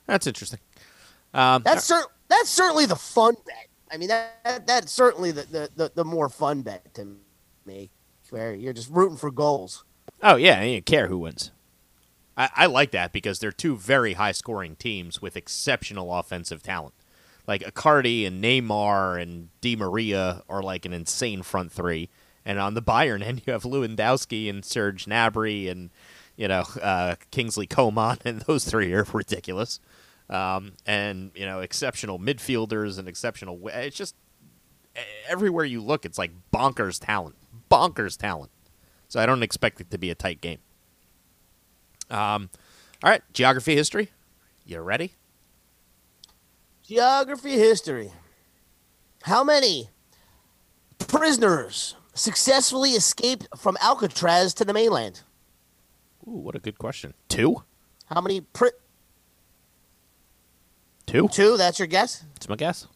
That's 0.08 0.28
interesting. 0.28 0.60
Um, 1.34 1.62
That's 1.64 1.86
cer- 1.86 2.08
That's 2.30 2.50
certainly 2.50 2.86
the 2.86 2.96
fun 2.96 3.36
bet. 3.46 3.68
I 3.94 3.98
mean, 3.98 4.10
that, 4.10 4.44
that 4.44 4.68
that's 4.68 4.92
certainly 4.92 5.32
the, 5.32 5.44
the, 5.44 5.70
the, 5.76 5.92
the 5.94 6.06
more 6.06 6.28
fun 6.28 6.64
bet 6.64 6.94
to 6.96 7.16
me, 7.66 7.92
where 8.32 8.56
you're 8.56 8.74
just 8.74 8.90
rooting 8.90 9.18
for 9.18 9.30
goals. 9.30 9.86
Oh 10.22 10.36
yeah, 10.36 10.64
you 10.64 10.82
care 10.82 11.08
who 11.08 11.20
wins. 11.20 11.52
I, 12.36 12.50
I 12.56 12.66
like 12.66 12.90
that 12.92 13.14
because 13.14 13.38
they're 13.38 13.52
two 13.52 13.78
very 13.78 14.14
high 14.14 14.32
scoring 14.32 14.76
teams 14.76 15.22
with 15.22 15.38
exceptional 15.38 16.14
offensive 16.14 16.64
talent. 16.64 16.96
Like 17.46 17.62
Icardi 17.62 18.26
and 18.26 18.44
Neymar 18.44 19.22
and 19.22 19.50
Di 19.62 19.76
Maria 19.76 20.44
are 20.50 20.64
like 20.64 20.86
an 20.86 20.94
insane 20.94 21.44
front 21.44 21.72
three, 21.72 22.10
and 22.44 22.58
on 22.58 22.74
the 22.74 22.82
Bayern 22.82 23.22
end 23.22 23.44
you 23.46 23.54
have 23.54 23.64
Lewandowski 23.64 24.50
and 24.50 24.66
Serge 24.66 25.06
Gnabry 25.06 25.70
and 25.70 25.92
you 26.36 26.48
know 26.48 26.64
uh, 26.82 27.16
Kingsley 27.30 27.68
Coman, 27.68 28.18
and 28.26 28.42
those 28.42 28.66
three 28.66 28.92
are 28.94 29.06
ridiculous. 29.14 29.80
Um, 30.30 30.74
and 30.86 31.32
you 31.36 31.46
know 31.46 31.60
exceptional 31.60 32.20
midfielders 32.20 32.98
and 32.98 33.08
exceptional. 33.08 33.60
It's 33.68 33.96
just 33.96 34.16
everywhere 35.28 35.66
you 35.66 35.82
look, 35.82 36.06
it's 36.06 36.18
like 36.18 36.32
bonkers 36.54 37.00
talent, 37.04 37.36
bonkers 37.70 38.18
talent. 38.18 38.52
So 39.08 39.20
I 39.20 39.26
don't 39.26 39.44
expect 39.44 39.82
it 39.82 39.92
to 39.92 39.98
be 39.98 40.10
a 40.10 40.16
tight 40.16 40.42
game. 40.42 40.60
Um, 42.10 42.50
all 43.04 43.10
right, 43.10 43.22
geography, 43.34 43.76
history. 43.76 44.12
You 44.66 44.80
ready? 44.80 45.14
Geography 46.84 47.52
history. 47.58 48.12
How 49.24 49.44
many 49.44 49.90
prisoners 50.98 51.96
successfully 52.14 52.92
escaped 52.92 53.48
from 53.58 53.78
Alcatraz 53.82 54.54
to 54.56 54.66
the 54.66 54.74
mainland? 54.74 55.22
Ooh, 56.28 56.32
what 56.32 56.56
a 56.56 56.60
good 56.60 56.78
question. 56.78 57.14
Two, 57.30 57.64
How 58.06 58.22
many 58.22 58.42
pri- 58.42 58.72
two. 61.06 61.28
two? 61.30 61.58
That's 61.58 61.80
your 61.80 61.88
guess. 61.88 62.24
It's 62.36 62.48
my 62.50 62.56
guess. 62.56 62.88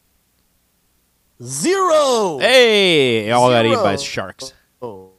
Zero. 1.41 2.39
Hey, 2.39 3.29
all 3.31 3.49
got 3.49 3.65
eaten 3.65 3.77
by 3.83 3.95
Zero. 3.95 4.05
sharks. 4.05 4.53
Oh. 4.81 5.11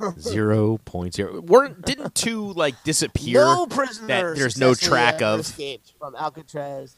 Zero 0.18 0.78
point 0.78 1.14
zero. 1.14 1.40
Weren't 1.42 1.84
didn't 1.84 2.14
two 2.14 2.52
like 2.54 2.74
disappear? 2.84 3.44
No 3.44 3.66
prisoners. 3.66 4.08
that 4.08 4.34
there's 4.36 4.58
no 4.58 4.74
track 4.74 5.20
of. 5.20 5.40
escaped 5.40 5.92
from 5.98 6.16
Alcatraz. 6.16 6.96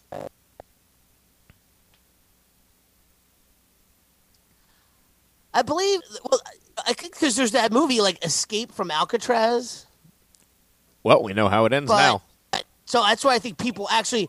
I 5.55 5.63
believe. 5.63 6.01
Well, 6.31 6.41
I 6.87 6.93
think 6.93 7.13
because 7.15 7.37
there's 7.37 7.53
that 7.53 7.73
movie 7.73 8.01
like 8.01 8.25
Escape 8.25 8.73
from 8.73 8.91
Alcatraz. 8.91 9.87
Well, 11.03 11.23
we 11.23 11.35
know 11.35 11.49
how 11.49 11.65
it 11.67 11.73
ends 11.73 11.89
But 11.91 11.99
now. 12.53 12.63
so 12.85 13.03
that's 13.03 13.25
why 13.25 13.35
I 13.35 13.39
think 13.39 13.59
people 13.59 13.89
actually. 13.91 14.29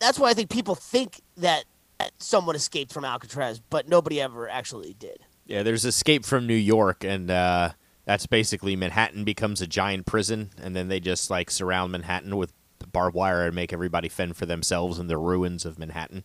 That's 0.00 0.18
why 0.18 0.30
I 0.30 0.34
think 0.34 0.50
people 0.50 0.74
think 0.74 1.20
that 1.36 1.64
that 1.98 2.12
someone 2.18 2.56
escaped 2.56 2.92
from 2.92 3.04
Alcatraz, 3.04 3.60
but 3.70 3.88
nobody 3.88 4.20
ever 4.20 4.48
actually 4.48 4.94
did. 4.98 5.18
Yeah, 5.46 5.62
there's 5.62 5.84
Escape 5.84 6.24
from 6.24 6.46
New 6.46 6.54
York, 6.54 7.04
and 7.04 7.30
uh, 7.30 7.70
that's 8.04 8.26
basically 8.26 8.76
Manhattan 8.76 9.24
becomes 9.24 9.62
a 9.62 9.66
giant 9.66 10.06
prison, 10.06 10.50
and 10.60 10.76
then 10.76 10.88
they 10.88 11.00
just 11.00 11.30
like 11.30 11.50
surround 11.50 11.92
Manhattan 11.92 12.36
with 12.36 12.52
barbed 12.92 13.14
wire 13.14 13.46
and 13.46 13.54
make 13.54 13.72
everybody 13.72 14.08
fend 14.08 14.36
for 14.36 14.46
themselves 14.46 14.98
in 14.98 15.06
the 15.06 15.16
ruins 15.16 15.64
of 15.64 15.78
Manhattan. 15.78 16.24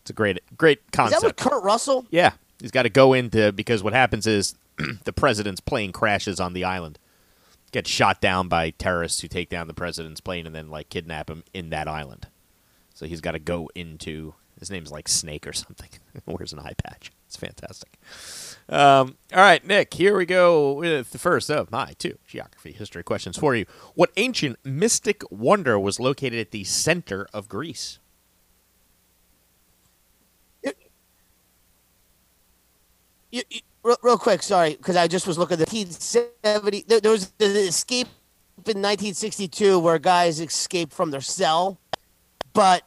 It's 0.00 0.10
a 0.10 0.14
great, 0.14 0.40
great 0.56 0.90
concept. 0.92 1.16
Is 1.16 1.22
that 1.22 1.26
with. 1.28 1.36
Kurt 1.36 1.62
Russell? 1.62 2.06
yeah, 2.10 2.32
he's 2.60 2.70
got 2.70 2.82
to 2.82 2.90
go 2.90 3.12
into 3.12 3.52
because 3.52 3.82
what 3.82 3.92
happens 3.92 4.26
is 4.26 4.54
the 5.04 5.12
president's 5.12 5.60
plane 5.60 5.92
crashes 5.92 6.40
on 6.40 6.54
the 6.54 6.64
island, 6.64 6.98
gets 7.70 7.90
shot 7.90 8.20
down 8.20 8.48
by 8.48 8.70
terrorists 8.70 9.20
who 9.20 9.28
take 9.28 9.48
down 9.48 9.68
the 9.68 9.74
president's 9.74 10.20
plane 10.20 10.46
and 10.46 10.54
then 10.54 10.70
like 10.70 10.88
kidnap 10.88 11.30
him 11.30 11.44
in 11.54 11.70
that 11.70 11.86
island. 11.86 12.28
So 13.02 13.08
he's 13.08 13.20
got 13.20 13.32
to 13.32 13.40
go 13.40 13.68
into 13.74 14.32
his 14.60 14.70
name's 14.70 14.92
like 14.92 15.08
Snake 15.08 15.44
or 15.44 15.52
something. 15.52 15.88
Wears 16.26 16.52
an 16.52 16.60
eye 16.60 16.74
patch. 16.84 17.10
It's 17.26 17.36
fantastic. 17.36 17.98
Um, 18.68 19.16
all 19.34 19.40
right, 19.40 19.66
Nick, 19.66 19.92
here 19.94 20.16
we 20.16 20.24
go 20.24 20.74
with 20.74 21.10
the 21.10 21.18
first 21.18 21.50
of 21.50 21.72
my 21.72 21.94
two 21.98 22.16
geography 22.28 22.70
history 22.70 23.02
questions 23.02 23.36
for 23.36 23.56
you. 23.56 23.66
What 23.96 24.12
ancient 24.16 24.60
mystic 24.64 25.24
wonder 25.32 25.80
was 25.80 25.98
located 25.98 26.38
at 26.38 26.52
the 26.52 26.62
center 26.62 27.26
of 27.34 27.48
Greece? 27.48 27.98
Real, 33.32 33.96
real 34.00 34.16
quick, 34.18 34.44
sorry, 34.44 34.76
because 34.76 34.94
I 34.94 35.08
just 35.08 35.26
was 35.26 35.38
looking 35.38 35.54
at 35.60 35.68
the 35.68 35.76
1970. 35.76 36.84
There, 36.86 37.00
there 37.00 37.10
was 37.10 37.32
the 37.32 37.46
escape 37.46 38.06
in 38.58 38.80
1962 38.80 39.80
where 39.80 39.98
guys 39.98 40.38
escaped 40.38 40.92
from 40.92 41.10
their 41.10 41.20
cell, 41.20 41.80
but 42.52 42.84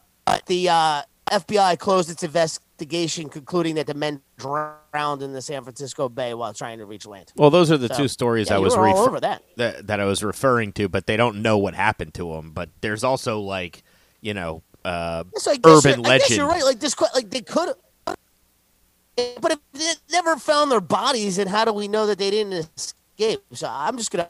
the 0.47 0.69
uh, 0.69 1.01
FBI 1.31 1.77
closed 1.79 2.09
its 2.09 2.23
investigation, 2.23 3.29
concluding 3.29 3.75
that 3.75 3.87
the 3.87 3.93
men 3.93 4.21
drowned 4.37 5.21
in 5.21 5.33
the 5.33 5.41
San 5.41 5.63
Francisco 5.63 6.09
Bay 6.09 6.33
while 6.33 6.53
trying 6.53 6.77
to 6.79 6.85
reach 6.85 7.05
land. 7.05 7.31
Well, 7.35 7.49
those 7.49 7.71
are 7.71 7.77
the 7.77 7.87
So, 7.89 7.95
two 8.03 8.07
stories 8.07 8.49
yeah, 8.49 8.55
I 8.55 8.59
was 8.59 8.75
refer- 8.75 8.89
over 8.97 9.19
that. 9.19 9.43
that 9.57 9.87
that 9.87 9.99
I 9.99 10.05
was 10.05 10.23
referring 10.23 10.73
to, 10.73 10.87
but 10.89 11.07
they 11.07 11.17
don't 11.17 11.41
know 11.41 11.57
what 11.57 11.73
happened 11.73 12.13
to 12.15 12.33
them. 12.33 12.51
But 12.51 12.69
there's 12.81 13.03
also 13.03 13.39
like 13.39 13.83
you 14.21 14.33
know 14.33 14.61
uh, 14.83 15.23
So 15.35 15.53
urban 15.65 16.01
guess 16.03 16.29
you're 16.29 16.47
right. 16.47 16.63
Like 16.63 16.79
this, 16.79 16.95
like 17.13 17.29
they 17.31 17.41
could, 17.41 17.73
but 18.05 19.51
if 19.51 19.59
they 19.73 19.91
never 20.11 20.35
found 20.37 20.71
their 20.71 20.81
bodies, 20.81 21.37
then 21.37 21.47
how 21.47 21.65
do 21.65 21.73
we 21.73 21.87
know 21.87 22.05
that 22.07 22.19
they 22.19 22.29
didn't 22.29 22.69
escape? 22.77 23.41
So 23.53 23.67
I'm 23.69 23.97
just 23.97 24.11
gonna, 24.11 24.29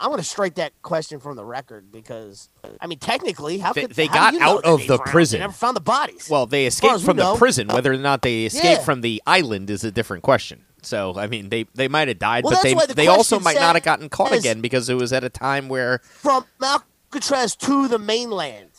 I'm 0.00 0.10
gonna 0.10 0.22
strike 0.22 0.54
that 0.56 0.72
question 0.82 1.20
from 1.20 1.36
the 1.36 1.44
record 1.44 1.90
because 1.92 2.48
I 2.80 2.86
mean, 2.86 2.98
technically, 2.98 3.58
how 3.58 3.72
They- 3.72 3.82
could 3.82 3.90
they 3.92 4.08
got 4.08 4.32
you 4.34 4.40
know 4.40 4.58
out 4.58 4.64
of 4.64 4.86
the 4.86 4.98
prison. 4.98 5.38
They 5.38 5.44
never 5.44 5.52
found 5.52 5.76
the 5.76 5.80
bodies. 5.80 6.28
Well, 6.30 6.46
they 6.46 6.66
escaped 6.66 7.02
from 7.02 7.16
the 7.16 7.34
prison. 7.36 7.68
Whether 7.68 7.92
or 7.92 7.96
not 7.98 8.22
they 8.22 8.44
escaped 8.46 8.64
Yeah. 8.64 8.82
from 8.84 9.00
the 9.00 9.22
island 9.26 9.70
is 9.70 9.84
a 9.84 9.90
different 9.90 10.22
question. 10.22 10.64
So, 10.82 11.18
I 11.18 11.26
mean, 11.26 11.48
they, 11.48 11.66
they 11.74 11.88
might 11.88 12.06
have 12.06 12.20
died, 12.20 12.44
Well, 12.44 12.52
but 12.54 12.62
they 12.62 12.74
the 12.74 12.94
they 12.94 13.08
also 13.08 13.40
might 13.40 13.56
not 13.56 13.74
have 13.74 13.82
gotten 13.82 14.08
caught 14.08 14.30
again 14.32 14.60
because 14.60 14.88
it 14.88 14.94
was 14.94 15.12
at 15.12 15.24
a 15.24 15.28
time 15.28 15.68
where, 15.68 15.98
from 16.04 16.44
Alcatraz 16.62 17.56
to 17.56 17.88
the 17.88 17.98
mainland. 17.98 18.70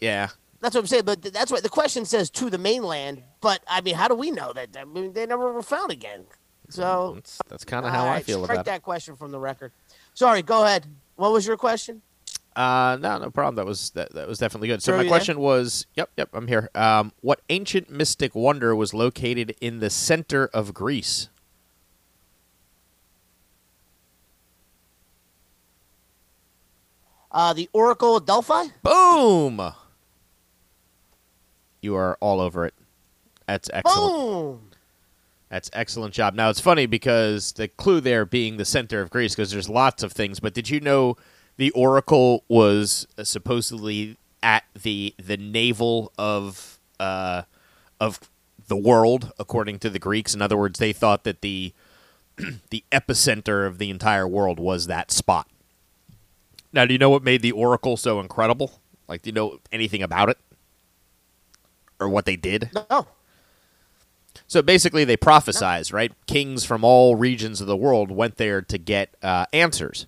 yeah, 0.00 0.28
That's 0.60 0.74
what 0.74 0.82
I'm 0.82 0.86
saying. 0.86 1.04
But 1.04 1.22
that's 1.22 1.50
what 1.50 1.62
the 1.62 1.68
question 1.70 2.04
says 2.04 2.28
to 2.30 2.50
the 2.50 2.58
mainland. 2.58 3.22
But 3.40 3.62
I 3.66 3.80
mean, 3.80 3.94
how 3.94 4.08
do 4.08 4.14
we 4.14 4.30
know 4.30 4.52
that? 4.52 4.76
I 4.78 4.84
mean, 4.84 5.12
they 5.14 5.24
never 5.26 5.52
were 5.52 5.62
found 5.62 5.90
again. 5.90 6.26
So 6.70 7.12
that's, 7.14 7.38
that's 7.48 7.64
kind 7.64 7.84
of 7.84 7.92
how 7.92 8.08
I 8.08 8.22
feel 8.22 8.44
about 8.44 8.58
it. 8.58 8.64
that 8.66 8.82
question 8.82 9.16
from 9.16 9.30
the 9.30 9.38
record. 9.38 9.72
Sorry, 10.14 10.42
go 10.42 10.64
ahead. 10.64 10.86
What 11.16 11.32
was 11.32 11.46
your 11.46 11.56
question? 11.56 12.02
Uh, 12.56 12.96
no, 13.00 13.18
no 13.18 13.30
problem. 13.30 13.56
That 13.56 13.66
was 13.66 13.90
that, 13.90 14.12
that 14.14 14.28
was 14.28 14.38
definitely 14.38 14.68
good. 14.68 14.82
So 14.82 14.92
my 14.92 14.98
you 14.98 15.02
there? 15.04 15.10
question 15.10 15.40
was, 15.40 15.86
yep, 15.94 16.10
yep, 16.16 16.30
I'm 16.32 16.46
here. 16.46 16.70
Um, 16.74 17.12
what 17.20 17.40
ancient 17.50 17.90
mystic 17.90 18.34
wonder 18.34 18.74
was 18.76 18.94
located 18.94 19.56
in 19.60 19.80
the 19.80 19.90
center 19.90 20.46
of 20.54 20.72
Greece? 20.72 21.28
Uh, 27.30 27.52
the 27.52 27.68
Oracle 27.72 28.16
of 28.16 28.26
Delphi. 28.26 28.66
Boom! 28.84 29.72
You 31.82 31.96
are 31.96 32.16
all 32.20 32.40
over 32.40 32.64
it. 32.64 32.74
That's 33.48 33.68
excellent. 33.72 34.12
Boom. 34.12 34.70
That's 35.48 35.70
excellent 35.72 36.14
job. 36.14 36.34
Now 36.34 36.50
it's 36.50 36.60
funny 36.60 36.86
because 36.86 37.52
the 37.52 37.68
clue 37.68 38.00
there 38.00 38.24
being 38.24 38.56
the 38.56 38.64
center 38.64 39.00
of 39.00 39.10
Greece, 39.10 39.34
because 39.34 39.50
there's 39.50 39.68
lots 39.68 40.02
of 40.02 40.12
things. 40.12 40.40
But 40.40 40.54
did 40.54 40.70
you 40.70 40.80
know 40.80 41.16
the 41.56 41.70
oracle 41.72 42.44
was 42.48 43.06
uh, 43.16 43.24
supposedly 43.24 44.16
at 44.42 44.64
the 44.80 45.14
the 45.22 45.36
navel 45.36 46.12
of 46.18 46.78
uh, 46.98 47.42
of 48.00 48.20
the 48.66 48.76
world, 48.76 49.32
according 49.38 49.78
to 49.80 49.90
the 49.90 49.98
Greeks? 49.98 50.34
In 50.34 50.42
other 50.42 50.56
words, 50.56 50.78
they 50.78 50.92
thought 50.92 51.24
that 51.24 51.40
the 51.40 51.72
the 52.70 52.84
epicenter 52.90 53.66
of 53.66 53.78
the 53.78 53.90
entire 53.90 54.26
world 54.26 54.58
was 54.58 54.86
that 54.86 55.10
spot. 55.10 55.46
Now, 56.72 56.84
do 56.84 56.92
you 56.92 56.98
know 56.98 57.10
what 57.10 57.22
made 57.22 57.42
the 57.42 57.52
oracle 57.52 57.96
so 57.96 58.18
incredible? 58.18 58.80
Like, 59.06 59.22
do 59.22 59.28
you 59.28 59.34
know 59.34 59.60
anything 59.70 60.02
about 60.02 60.30
it, 60.30 60.38
or 62.00 62.08
what 62.08 62.24
they 62.24 62.36
did? 62.36 62.70
No. 62.90 63.06
So 64.46 64.62
basically, 64.62 65.04
they 65.04 65.16
prophesize, 65.16 65.92
right? 65.92 66.12
Kings 66.26 66.64
from 66.64 66.84
all 66.84 67.16
regions 67.16 67.60
of 67.60 67.66
the 67.66 67.76
world 67.76 68.10
went 68.10 68.36
there 68.36 68.60
to 68.62 68.78
get 68.78 69.14
uh, 69.22 69.46
answers, 69.52 70.06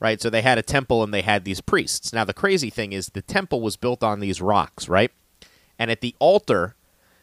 right? 0.00 0.20
So 0.20 0.28
they 0.28 0.42
had 0.42 0.58
a 0.58 0.62
temple 0.62 1.02
and 1.02 1.14
they 1.14 1.22
had 1.22 1.44
these 1.44 1.60
priests. 1.60 2.12
Now, 2.12 2.24
the 2.24 2.34
crazy 2.34 2.70
thing 2.70 2.92
is 2.92 3.06
the 3.08 3.22
temple 3.22 3.60
was 3.60 3.76
built 3.76 4.02
on 4.02 4.20
these 4.20 4.40
rocks, 4.40 4.88
right? 4.88 5.12
And 5.78 5.90
at 5.90 6.00
the 6.00 6.14
altar, 6.18 6.74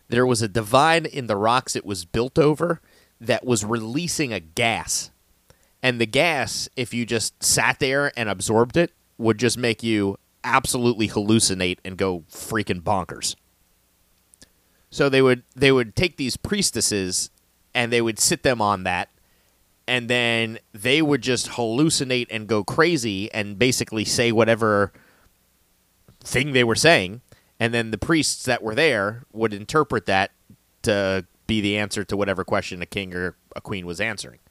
there 0.07 0.25
was 0.25 0.41
a 0.41 0.47
divine 0.47 1.05
in 1.05 1.27
the 1.27 1.35
rocks 1.35 1.75
it 1.75 1.85
was 1.85 2.05
built 2.05 2.39
over 2.39 2.81
that 3.19 3.45
was 3.45 3.65
releasing 3.65 4.31
a 4.31 4.39
gas. 4.39 5.11
And 5.81 5.99
the 5.99 6.05
gas, 6.05 6.69
if 6.75 6.93
you 6.93 7.05
just 7.05 7.43
sat 7.43 7.79
there 7.79 8.11
and 8.17 8.29
absorbed 8.29 8.77
it, 8.77 8.91
would 9.17 9.37
just 9.37 9.57
make 9.57 9.83
you 9.83 10.17
absolutely 10.43 11.09
hallucinate 11.09 11.79
and 11.83 11.97
go 11.97 12.23
freaking 12.29 12.81
bonkers. 12.81 13.35
So 14.93 15.09
they 15.09 15.23
would 15.23 15.41
they 15.55 15.71
would 15.71 15.95
take 15.95 16.17
these 16.17 16.37
priestesses 16.37 17.31
and 17.73 17.91
they 17.91 17.99
would 17.99 18.19
sit 18.19 18.43
them 18.43 18.61
on 18.61 18.83
that 18.83 19.09
and 19.87 20.07
then 20.07 20.59
they 20.71 21.01
would 21.01 21.23
just 21.23 21.49
hallucinate 21.49 22.27
and 22.29 22.45
go 22.45 22.63
crazy 22.63 23.33
and 23.33 23.57
basically 23.57 24.05
say 24.05 24.31
whatever 24.31 24.93
thing 26.23 26.53
they 26.53 26.63
were 26.63 26.75
saying 26.75 27.21
and 27.59 27.73
then 27.73 27.89
the 27.89 27.97
priests 27.97 28.45
that 28.45 28.61
were 28.61 28.75
there 28.75 29.23
would 29.33 29.51
interpret 29.51 30.05
that 30.05 30.29
to 30.83 31.25
be 31.47 31.59
the 31.59 31.75
answer 31.75 32.03
to 32.03 32.15
whatever 32.15 32.43
question 32.43 32.79
a 32.83 32.85
king 32.85 33.15
or 33.15 33.35
a 33.55 33.61
queen 33.61 33.87
was 33.87 33.99
answering 33.99 34.41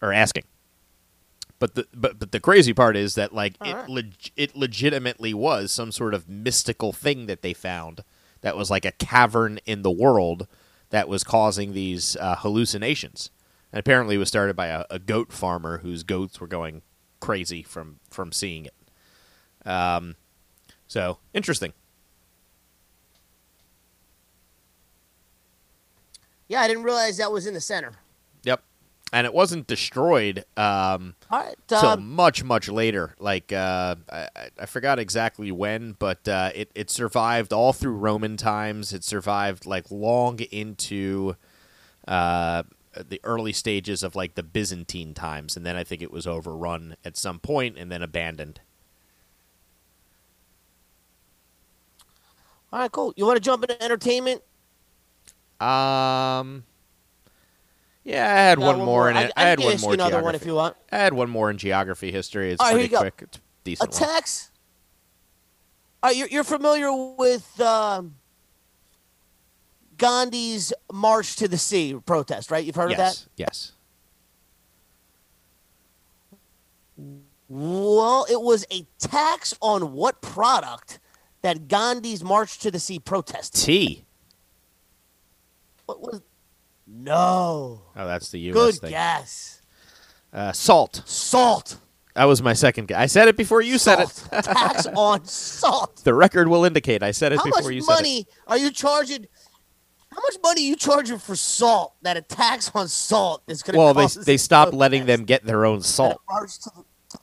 or 0.00 0.12
asking. 0.12 0.44
But 1.58 1.74
the 1.74 1.88
but, 1.92 2.20
but 2.20 2.30
the 2.30 2.38
crazy 2.38 2.72
part 2.72 2.96
is 2.96 3.16
that 3.16 3.34
like 3.34 3.54
it 3.64 3.74
Alright. 3.74 3.88
leg- 3.88 4.30
it 4.36 4.54
legitimately 4.54 5.34
was 5.34 5.72
some 5.72 5.90
sort 5.90 6.14
of 6.14 6.28
mystical 6.28 6.92
thing 6.92 7.26
that 7.26 7.42
they 7.42 7.54
found 7.54 8.04
that 8.44 8.58
was 8.58 8.70
like 8.70 8.84
a 8.84 8.92
cavern 8.92 9.58
in 9.64 9.80
the 9.80 9.90
world 9.90 10.46
that 10.90 11.08
was 11.08 11.24
causing 11.24 11.72
these 11.72 12.14
uh, 12.20 12.36
hallucinations. 12.36 13.30
And 13.72 13.80
apparently, 13.80 14.16
it 14.16 14.18
was 14.18 14.28
started 14.28 14.54
by 14.54 14.66
a, 14.66 14.84
a, 14.90 14.98
goat 14.98 15.32
farmer 15.32 15.78
whose 15.78 16.02
goats 16.02 16.38
were 16.40 16.46
going 16.46 16.82
crazy 17.20 17.62
from 17.62 18.00
from 18.10 18.32
seeing 18.32 18.66
it. 18.66 18.74
Um, 19.66 20.16
so 20.86 21.18
interesting. 21.32 21.72
Yeah, 26.46 26.60
I 26.60 26.68
didn't 26.68 26.82
realize 26.82 27.16
that 27.16 27.32
was 27.32 27.46
in 27.46 27.54
the 27.54 27.62
center. 27.62 27.92
And 29.14 29.26
it 29.26 29.32
wasn't 29.32 29.68
destroyed 29.68 30.44
um, 30.56 31.14
All 31.30 31.38
right. 31.40 31.54
till 31.68 31.78
Um, 31.78 32.10
much, 32.14 32.42
much 32.42 32.68
later. 32.68 33.14
Like 33.20 33.52
uh, 33.52 33.94
I, 34.10 34.28
I- 34.34 34.50
I 34.58 34.66
forgot 34.66 34.98
exactly 34.98 35.52
when, 35.52 35.92
but 36.00 36.26
uh, 36.26 36.50
it 36.54 36.70
it 36.74 36.90
survived 36.90 37.52
all 37.52 37.72
through 37.72 37.94
Roman 37.94 38.36
times. 38.36 38.92
It 38.92 39.04
survived 39.04 39.66
like 39.66 39.88
long 39.90 40.40
into 40.40 41.36
uh, 42.08 42.64
the 43.08 43.20
early 43.22 43.52
stages 43.52 44.02
of 44.02 44.16
like 44.16 44.34
the 44.34 44.42
Byzantine 44.42 45.14
times, 45.14 45.56
and 45.56 45.64
then 45.64 45.76
I 45.76 45.84
think 45.84 46.02
it 46.02 46.10
was 46.10 46.26
overrun 46.26 46.96
at 47.04 47.16
some 47.16 47.38
point 47.38 47.78
and 47.78 47.92
then 47.92 48.02
abandoned. 48.02 48.60
all 52.72 52.80
right, 52.80 52.90
cool. 52.90 53.14
You 53.16 53.26
want 53.26 53.36
to 53.36 53.40
jump 53.40 53.62
into 53.62 53.80
entertainment? 53.80 54.42
Um. 55.60 56.64
Yeah, 58.04 58.30
I 58.30 58.36
had 58.36 58.58
Got 58.58 58.76
one, 58.76 58.84
more 58.84 59.10
in 59.10 59.16
it. 59.16 59.32
I, 59.34 59.44
I, 59.44 59.48
had 59.48 59.58
can 59.58 59.66
one 59.66 59.80
more 59.80 59.90
you 59.90 59.94
another 59.94 60.10
geography. 60.10 60.24
one 60.24 60.34
if 60.34 60.46
you 60.46 60.54
want. 60.54 60.76
I 60.92 60.96
had 60.98 61.14
one 61.14 61.30
more 61.30 61.50
in 61.50 61.56
geography 61.56 62.12
history. 62.12 62.52
It's 62.52 62.60
right, 62.62 62.74
pretty 62.74 62.94
quick. 62.94 63.20
It's 63.22 63.38
a 63.38 63.40
decent 63.64 63.90
one. 63.90 64.02
Attacks. 64.02 64.50
All 66.02 66.10
right, 66.10 66.16
you're, 66.16 66.28
you're 66.28 66.44
familiar 66.44 66.92
with 66.92 67.58
um, 67.62 68.16
Gandhi's 69.96 70.74
March 70.92 71.36
to 71.36 71.48
the 71.48 71.56
Sea 71.56 71.98
protest, 72.04 72.50
right? 72.50 72.62
You've 72.62 72.76
heard 72.76 72.90
of 72.90 72.98
that? 72.98 73.26
Yes. 73.36 73.72
Yes. 76.98 77.06
Well, 77.48 78.26
it 78.30 78.40
was 78.40 78.66
a 78.70 78.86
tax 78.98 79.54
on 79.62 79.92
what 79.92 80.20
product 80.20 80.98
that 81.42 81.68
Gandhi's 81.68 82.22
March 82.22 82.58
to 82.58 82.70
the 82.70 82.80
Sea 82.80 82.98
protest? 82.98 83.64
Tea. 83.64 84.04
What 85.86 86.00
was? 86.00 86.20
No. 86.86 87.82
Oh, 87.96 88.06
that's 88.06 88.30
the 88.30 88.38
U.S. 88.40 88.54
Good 88.54 88.74
thing. 88.76 88.90
guess. 88.90 89.62
Uh, 90.32 90.52
salt. 90.52 91.02
Salt. 91.06 91.78
That 92.14 92.24
was 92.24 92.42
my 92.42 92.52
second 92.52 92.88
guess. 92.88 92.98
I 92.98 93.06
said 93.06 93.28
it 93.28 93.36
before 93.36 93.60
you 93.60 93.78
said 93.78 94.00
it. 94.00 94.24
tax 94.42 94.86
on 94.96 95.24
salt. 95.24 96.02
the 96.04 96.14
record 96.14 96.46
will 96.48 96.64
indicate 96.64 97.02
I 97.02 97.10
said 97.10 97.32
it 97.32 97.38
How 97.38 97.44
before 97.44 97.72
you 97.72 97.80
said 97.82 97.92
it. 97.92 97.94
How 97.94 97.94
much 97.96 98.00
money 98.02 98.26
are 98.46 98.58
you 98.58 98.70
charging? 98.70 99.26
How 100.10 100.20
much 100.20 100.36
money 100.42 100.62
are 100.62 100.68
you 100.68 100.76
charging 100.76 101.18
for 101.18 101.34
salt? 101.34 101.94
That 102.02 102.16
a 102.16 102.22
tax 102.22 102.70
on 102.74 102.86
salt 102.86 103.42
is 103.48 103.62
going 103.64 103.74
to 103.74 103.78
Well, 103.80 103.94
they 103.94 104.06
they 104.06 104.36
stopped 104.36 104.72
letting 104.72 105.06
them 105.06 105.24
get 105.24 105.44
their 105.44 105.64
own 105.66 105.82
salt. 105.82 106.20
March 106.30 106.58
to 106.60 106.70
the- 106.76 107.18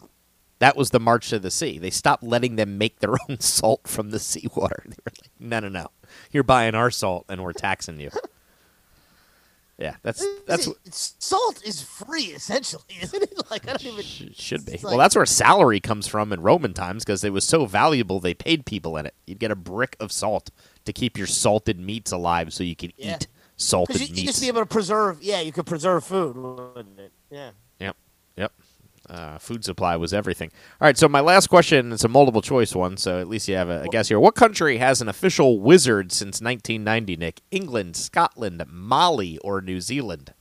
That 0.59 0.75
was 0.75 0.89
the 0.89 0.99
March 0.99 1.29
to 1.29 1.39
the 1.39 1.51
Sea. 1.51 1.77
They 1.77 1.89
stopped 1.89 2.23
letting 2.23 2.57
them 2.57 2.77
make 2.77 2.99
their 2.99 3.15
own 3.29 3.39
salt 3.39 3.87
from 3.87 4.09
the 4.09 4.19
seawater. 4.19 4.83
They 4.85 4.95
were 5.05 5.11
like, 5.21 5.29
no, 5.39 5.59
no, 5.61 5.69
no. 5.69 5.87
You're 6.31 6.43
buying 6.43 6.75
our 6.75 6.91
salt, 6.91 7.25
and 7.29 7.41
we're 7.43 7.53
taxing 7.53 7.99
you. 7.99 8.09
Yeah, 9.81 9.95
that's 10.03 10.23
that's 10.45 10.67
It's- 10.67 11.15
salt 11.17 11.61
is 11.65 11.81
free 11.81 12.25
essentially, 12.25 12.83
isn't 13.01 13.23
it? 13.23 13.33
Like 13.49 13.67
I 13.67 13.71
don't 13.71 13.85
even. 13.85 14.03
should 14.33 14.63
be. 14.65 14.73
It's 14.73 14.83
Well, 14.83 14.97
that's 14.97 15.15
where 15.15 15.25
salary 15.25 15.79
comes 15.79 16.05
from 16.07 16.31
in 16.31 16.41
Roman 16.41 16.73
times 16.75 17.03
because 17.03 17.23
it 17.23 17.33
was 17.33 17.43
so 17.45 17.65
valuable. 17.65 18.19
They 18.19 18.35
paid 18.35 18.67
people 18.67 18.95
in 18.97 19.07
it. 19.07 19.15
You'd 19.25 19.39
get 19.39 19.49
a 19.49 19.55
brick 19.55 19.95
of 19.99 20.11
salt 20.11 20.51
to 20.85 20.93
keep 20.93 21.17
your 21.17 21.25
salted 21.25 21.79
meats 21.79 22.11
alive, 22.11 22.53
so 22.53 22.63
you 22.63 22.75
could 22.75 22.93
Yeah. 22.95 23.15
eat 23.15 23.27
salted 23.57 24.01
you, 24.01 24.15
you 24.15 24.27
just 24.27 24.39
be 24.41 24.47
able 24.49 24.61
to 24.61 24.65
preserve. 24.67 25.21
Yeah, 25.23 25.41
you 25.41 25.51
could 25.51 25.65
preserve 25.65 26.03
food, 26.03 26.37
wouldn't 26.37 26.99
it? 26.99 27.11
Yeah. 27.31 27.51
Uh, 29.11 29.37
food 29.37 29.65
supply 29.65 29.97
was 29.97 30.13
everything. 30.13 30.49
All 30.79 30.85
right, 30.85 30.97
so 30.97 31.09
my 31.09 31.19
last 31.19 31.47
question 31.47 31.91
is 31.91 32.05
a 32.05 32.07
multiple 32.07 32.41
choice 32.41 32.73
one, 32.73 32.95
so 32.95 33.19
at 33.19 33.27
least 33.27 33.45
you 33.49 33.55
have 33.55 33.67
a, 33.69 33.81
a 33.81 33.87
guess 33.89 34.07
here. 34.07 34.21
What 34.21 34.35
country 34.35 34.77
has 34.77 35.01
an 35.01 35.09
official 35.09 35.59
wizard 35.59 36.13
since 36.13 36.39
1990, 36.39 37.17
Nick? 37.17 37.41
England, 37.51 37.97
Scotland, 37.97 38.63
Mali, 38.69 39.37
or 39.39 39.59
New 39.59 39.81
Zealand? 39.81 40.33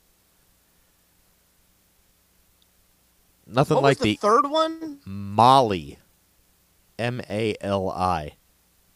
Nothing 3.45 3.75
What 3.75 3.83
like 3.83 3.97
the 3.97 4.11
the 4.11 4.15
third 4.15 4.47
one? 4.47 4.99
Mali, 5.05 5.99
M 6.97 7.19
A 7.29 7.55
L 7.59 7.89
I, 7.89 8.35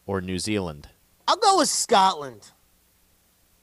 or 0.06 0.22
New 0.22 0.40
Zealand. 0.40 0.88
I'll 1.28 1.36
go 1.36 1.58
with 1.58 1.68
Scotland. 1.68 2.52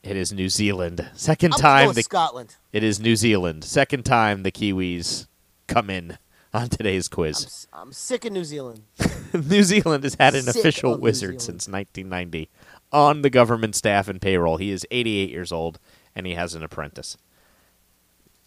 It 0.03 0.17
is 0.19 0.31
New 0.31 0.51
Zealand. 0.51 1.09
2nd 1.15 1.45
I'm 1.45 1.51
gonna 1.51 1.57
go 1.57 1.57
time 1.63 1.87
with 1.87 1.97
the 1.97 2.03
Scotland. 2.03 2.57
it 2.71 2.83
is 2.85 3.01
New 3.01 3.17
Zealand. 3.17 3.65
Second 3.65 4.05
time 4.05 4.43
the 4.43 4.53
Kiwis 4.53 5.27
come 5.73 5.91
in 5.91 6.19
on 6.55 6.69
today's 6.69 7.09
I'm, 7.09 7.15
quiz. 7.15 7.45
s- 7.45 7.67
I'm 7.73 7.93
sick 7.93 8.25
of 8.25 8.33
New 8.33 8.45
Zealand. 8.45 8.83
New 9.33 9.63
Zealand 9.63 10.05
has 10.05 10.15
had 10.19 10.35
an 10.35 10.43
Sick 10.43 10.57
official 10.57 10.95
of 10.95 11.01
wizard 11.01 11.41
since 11.41 11.67
1990 11.69 12.51
on 12.93 13.23
the 13.23 13.31
government 13.31 13.75
staff 13.75 14.09
and 14.09 14.21
payroll. 14.21 14.59
He 14.59 14.71
is 14.71 14.87
88 14.91 15.31
years 15.31 15.51
old 15.53 15.79
and 16.15 16.27
he 16.27 16.35
has 16.35 16.55
an 16.55 16.63
apprentice. 16.63 17.17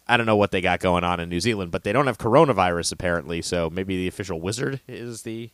I 0.08 0.16
don't 0.16 0.26
know 0.26 0.36
what 0.36 0.52
they 0.52 0.60
got 0.60 0.78
going 0.78 1.02
on 1.02 1.18
in 1.18 1.28
New 1.28 1.40
Zealand, 1.40 1.72
but 1.72 1.82
they 1.82 1.92
don't 1.92 2.06
have 2.06 2.16
coronavirus 2.18 2.92
apparently, 2.92 3.42
so 3.42 3.68
maybe 3.68 3.96
the 3.96 4.06
official 4.06 4.40
wizard 4.40 4.80
is 4.86 5.22
the 5.22 5.50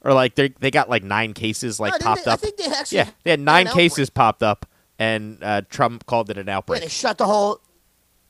or 0.00 0.14
like 0.14 0.34
they 0.36 0.48
they 0.60 0.70
got 0.70 0.88
like 0.88 1.02
nine 1.02 1.34
cases 1.34 1.78
like 1.78 1.92
No, 1.92 1.98
popped 1.98 2.24
they- 2.24 2.30
I 2.30 2.34
up. 2.34 2.40
think 2.40 2.56
they 2.56 2.64
actually 2.66 2.96
yeah, 2.98 3.10
they 3.24 3.30
had 3.32 3.40
nine 3.40 3.66
cases 3.66 4.08
popped 4.08 4.42
up, 4.42 4.64
and 4.98 5.42
uh, 5.42 5.60
Trump 5.68 6.06
called 6.06 6.30
it 6.30 6.38
an 6.38 6.46
Yeah, 6.46 6.56
outbreak. 6.56 6.80
they 6.82 6.88
shut 6.88 7.18
the 7.18 7.26
whole. 7.26 7.60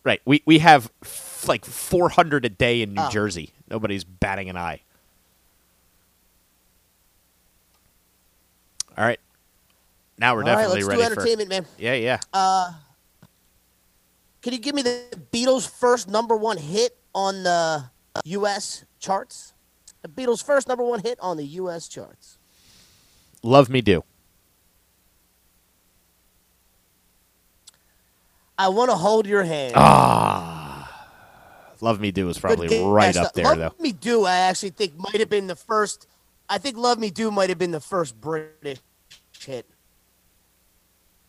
right, 0.02 0.20
we 0.24 0.42
we 0.46 0.58
have 0.58 0.90
like 1.46 1.64
400 1.64 2.44
a 2.44 2.48
day 2.48 2.82
in 2.82 2.94
New 2.94 3.02
Oh. 3.02 3.10
Jersey. 3.10 3.52
Nobody's 3.70 4.02
batting 4.04 4.48
an 4.50 4.56
eye. 4.56 4.80
All 8.96 9.04
right, 9.04 9.20
now 10.18 10.34
we're 10.34 10.42
All 10.42 10.48
right, 10.48 10.54
definitely 10.56 10.82
let's 10.82 10.88
ready 10.88 11.02
do 11.02 11.06
for. 11.06 11.12
entertainment, 11.20 11.48
man. 11.50 11.66
Yeah, 11.78 11.94
yeah. 11.94 12.18
Uh, 12.32 12.72
can 14.42 14.52
you 14.54 14.58
give 14.58 14.74
me 14.74 14.82
the 14.82 15.04
Beatles' 15.32 15.68
first 15.70 16.08
number 16.08 16.36
one 16.36 16.56
hit 16.56 16.96
on 17.14 17.44
the 17.44 17.84
U.S. 18.24 18.84
charts? 18.98 19.52
The 20.02 20.08
Beatles' 20.08 20.42
first 20.44 20.66
number 20.66 20.82
one 20.82 20.98
hit 21.00 21.16
on 21.20 21.36
the 21.36 21.44
U.S. 21.46 21.86
charts. 21.86 22.38
Love 23.44 23.68
me 23.68 23.80
do. 23.82 24.02
I 28.58 28.68
want 28.70 28.90
to 28.90 28.96
hold 28.96 29.28
your 29.28 29.44
hand. 29.44 29.74
Ah, 29.76 30.47
love 31.80 32.00
me 32.00 32.10
do 32.10 32.28
is 32.28 32.38
probably 32.38 32.82
right 32.82 33.16
up 33.16 33.32
there 33.32 33.44
Love 33.44 33.56
though. 33.56 33.62
Love 33.64 33.80
Me 33.80 33.92
Do, 33.92 34.24
I 34.24 34.36
actually 34.36 34.70
think 34.70 34.96
might 34.96 35.20
have 35.20 35.30
been 35.30 35.46
the 35.46 35.56
first. 35.56 36.06
I 36.48 36.58
think 36.58 36.76
Love 36.76 36.98
Me 36.98 37.10
Do 37.10 37.30
might 37.30 37.48
have 37.48 37.58
been 37.58 37.70
the 37.70 37.80
first 37.80 38.20
British 38.20 38.78
hit. 39.40 39.66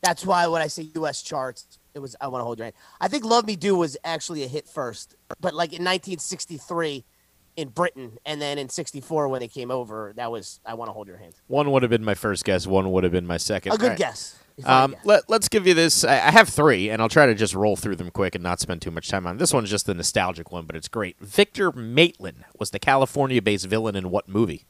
That's 0.01 0.25
why 0.25 0.47
when 0.47 0.62
I 0.62 0.67
say 0.67 0.89
U.S. 0.95 1.21
charts, 1.21 1.77
it 1.93 1.99
was 1.99 2.15
I 2.21 2.27
Want 2.27 2.41
to 2.41 2.45
Hold 2.45 2.59
Your 2.59 2.65
Hand. 2.65 2.75
I 3.02 3.08
think 3.08 3.25
Love 3.25 3.45
Me 3.45 3.56
Do 3.56 3.75
was 3.75 3.97
actually 4.04 4.43
a 4.43 4.47
hit 4.47 4.67
first, 4.67 5.15
but 5.41 5.54
like 5.54 5.69
in 5.69 5.83
1963 5.83 7.04
in 7.58 7.67
Britain, 7.69 8.17
and 8.25 8.41
then 8.41 8.58
in 8.58 8.69
'64 8.69 9.27
when 9.27 9.41
they 9.41 9.47
came 9.47 9.71
over, 9.71 10.13
that 10.15 10.31
was 10.31 10.62
I 10.65 10.75
Want 10.75 10.89
to 10.89 10.93
Hold 10.93 11.08
Your 11.08 11.17
Hand. 11.17 11.33
One 11.47 11.71
would 11.71 11.83
have 11.83 11.89
been 11.89 12.06
my 12.06 12.15
first 12.15 12.45
guess. 12.45 12.65
One 12.65 12.91
would 12.91 13.04
have 13.04 13.12
been 13.12 13.27
my 13.27 13.37
second. 13.37 13.73
A 13.73 13.77
good 13.77 13.89
right. 13.89 13.97
guess. 13.97 14.37
Um, 14.65 14.95
let, 15.03 15.29
let's 15.29 15.47
give 15.47 15.65
you 15.67 15.73
this. 15.73 16.03
I, 16.03 16.15
I 16.15 16.31
have 16.31 16.49
three, 16.49 16.89
and 16.89 17.01
I'll 17.01 17.10
try 17.10 17.25
to 17.25 17.35
just 17.35 17.53
roll 17.53 17.75
through 17.75 17.95
them 17.95 18.12
quick 18.12 18.35
and 18.35 18.43
not 18.43 18.60
spend 18.60 18.81
too 18.81 18.91
much 18.91 19.10
time 19.10 19.25
on. 19.25 19.37
This 19.37 19.53
one's 19.53 19.69
just 19.69 19.85
the 19.85 19.93
nostalgic 19.93 20.51
one, 20.51 20.65
but 20.65 20.75
it's 20.75 20.87
great. 20.87 21.19
Victor 21.19 21.71
Maitland 21.71 22.45
was 22.57 22.71
the 22.71 22.79
California-based 22.79 23.65
villain 23.65 23.95
in 23.95 24.10
what 24.10 24.27
movie? 24.27 24.65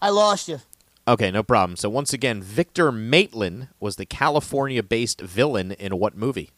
I 0.00 0.10
lost 0.10 0.48
you. 0.48 0.60
Okay, 1.06 1.30
no 1.30 1.42
problem. 1.42 1.76
So 1.76 1.88
once 1.88 2.12
again, 2.12 2.42
Victor 2.42 2.92
Maitland 2.92 3.68
was 3.80 3.96
the 3.96 4.06
California-based 4.06 5.20
villain 5.20 5.72
in 5.72 5.98
what 5.98 6.16
movie? 6.16 6.50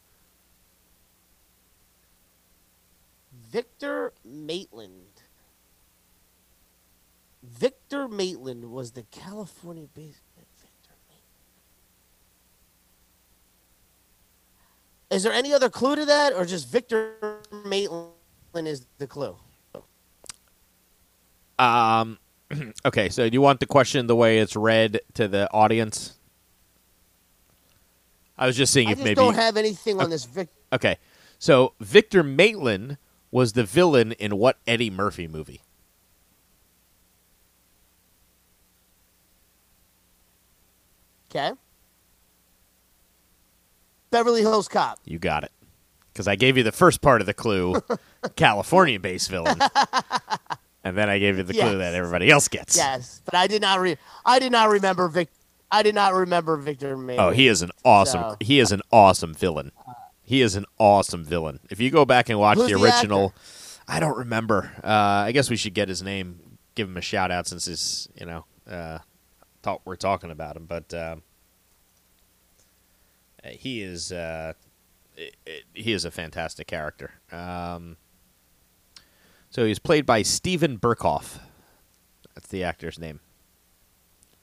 Victor 3.51 4.13
Maitland. 4.25 5.14
Victor 7.65 8.09
Maitland 8.09 8.71
was 8.71 8.91
the 8.91 9.05
California 9.05 9.87
based 9.95 10.21
Victor 10.37 10.95
Maitland. 11.09 11.23
Is 15.11 15.23
there 15.23 15.33
any 15.33 15.55
other 15.55 15.71
clue 15.71 15.97
to 15.97 16.05
that, 16.05 16.35
or 16.35 16.45
just 16.45 16.69
Victor 16.69 17.41
Maitland 17.65 18.13
is 18.57 18.85
the 18.99 19.07
clue? 19.07 19.35
Um, 21.59 22.19
okay, 22.85 23.09
so 23.09 23.31
do 23.31 23.33
you 23.33 23.41
want 23.41 23.61
the 23.61 23.67
question 23.67 24.09
the 24.09 24.17
way 24.17 24.41
it's 24.41 24.57
read 24.57 25.01
to 25.15 25.27
the 25.27 25.51
audience? 25.51 26.19
I 28.37 28.47
was 28.47 28.59
just 28.59 28.75
seeing 28.75 28.89
I 28.89 28.91
if 28.91 28.99
just 28.99 29.05
maybe 29.05 29.15
don't 29.15 29.37
have 29.37 29.57
anything 29.57 30.03
on 30.03 30.11
this 30.11 30.27
Vic. 30.27 30.51
Okay. 30.71 30.99
So 31.39 31.73
Victor 31.81 32.23
Maitland 32.23 32.99
was 33.31 33.55
the 33.55 33.65
villain 33.65 34.13
in 34.13 34.37
what 34.37 34.59
Eddie 34.67 34.91
Murphy 34.91 35.27
movie? 35.27 35.63
Okay. 41.35 41.53
Beverly 44.11 44.43
Hills 44.43 44.69
Cop. 44.69 45.01
You 45.05 45.19
got 45.19 45.45
it. 45.45 45.51
Because 46.13 46.29
I 46.29 46.37
gave 46.37 46.57
you 46.57 46.63
the 46.63 46.71
first 46.73 47.01
part 47.01 47.21
of 47.21 47.27
the 47.27 47.35
clue, 47.35 47.75
California 48.37 49.01
based 49.01 49.29
villain. 49.31 49.59
and 50.85 50.97
then 50.97 51.09
I 51.09 51.19
gave 51.19 51.37
you 51.39 51.43
the 51.43 51.55
Yes. 51.55 51.69
clue 51.69 51.79
that 51.79 51.95
everybody 51.95 52.31
else 52.31 52.47
gets. 52.47 52.77
Yes, 52.77 53.21
but 53.25 53.35
I 53.35 53.49
did 53.49 53.61
not 53.61 53.81
re. 53.81 53.97
I 54.25 54.39
did 54.39 54.53
not 54.53 54.69
remember 54.69 55.09
Vic. 55.09 55.29
I 55.73 55.83
did 55.83 55.97
not 55.97 56.15
remember 56.15 56.57
Victor 56.57 56.97
Maybe. 56.97 57.19
Oh, 57.19 57.31
he 57.31 57.49
is 57.49 57.63
an 57.63 57.73
awesome. 57.85 58.21
So- 58.23 58.37
He 58.41 58.61
is 58.61 58.71
an 58.71 58.83
awesome 58.93 59.35
villain. 59.35 59.73
He 60.23 60.41
is 60.41 60.55
an 60.55 60.67
awesome 60.79 61.25
villain. 61.25 61.59
If 61.69 61.81
you 61.81 61.91
go 61.91 62.05
back 62.05 62.29
and 62.29 62.39
watch 62.39 62.59
Who's 62.59 62.71
the 62.71 62.77
the 62.79 62.85
original, 62.85 63.35
I 63.89 63.99
don't 63.99 64.17
remember. 64.17 64.71
Uh, 64.85 64.89
I 65.27 65.33
guess 65.33 65.51
we 65.51 65.57
should 65.57 65.75
get 65.75 65.89
his 65.89 66.01
name, 66.03 66.59
give 66.77 66.89
him 66.89 66.97
a 66.97 67.01
shout 67.03 67.33
out 67.33 67.49
since 67.49 67.67
he's 67.67 68.09
you 68.19 68.25
know 68.27 68.45
uh, 68.71 68.99
talk, 69.65 69.81
we're 69.85 69.97
talking 69.97 70.31
about 70.31 70.57
him. 70.57 70.67
But 70.67 70.93
um, 70.95 71.23
uh, 73.45 73.51
he 73.51 73.83
is 73.83 74.13
uh, 74.13 74.53
he 75.75 75.93
is 75.93 76.05
a 76.05 76.11
fantastic 76.11 76.67
character. 76.67 77.15
Um, 77.33 77.97
so 79.51 79.65
he's 79.65 79.79
played 79.79 80.07
by 80.07 80.23
Steven 80.23 80.79
Berkoff. 80.79 81.39
That's 82.35 82.49
the 82.49 82.65
actor's 82.65 82.99
name. 82.99 83.21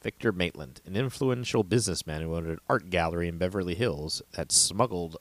Victor 0.01 0.31
Maitland, 0.31 0.81
an 0.85 0.95
influential 0.95 1.63
businessman 1.63 2.21
who 2.21 2.35
owned 2.35 2.47
an 2.47 2.57
art 2.67 2.89
gallery 2.89 3.27
in 3.27 3.37
Beverly 3.37 3.75
Hills 3.75 4.21
that 4.33 4.51
smuggled 4.51 5.17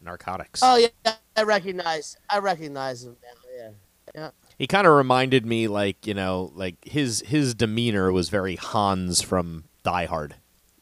narcotics. 0.00 0.60
Oh 0.62 0.76
yeah, 0.76 1.14
I 1.36 1.42
recognize. 1.42 2.16
I 2.30 2.38
recognize 2.38 3.04
him 3.04 3.16
now. 3.22 3.50
Yeah. 3.56 3.70
Yeah. 4.14 4.30
He 4.58 4.66
kind 4.66 4.86
of 4.86 4.94
reminded 4.94 5.44
me, 5.44 5.68
like 5.68 6.06
you 6.06 6.14
know, 6.14 6.50
like 6.54 6.76
his 6.84 7.22
his 7.26 7.54
demeanor 7.54 8.10
was 8.10 8.28
very 8.30 8.56
Hans 8.56 9.20
from 9.20 9.64
Die 9.82 10.06
Hard. 10.06 10.36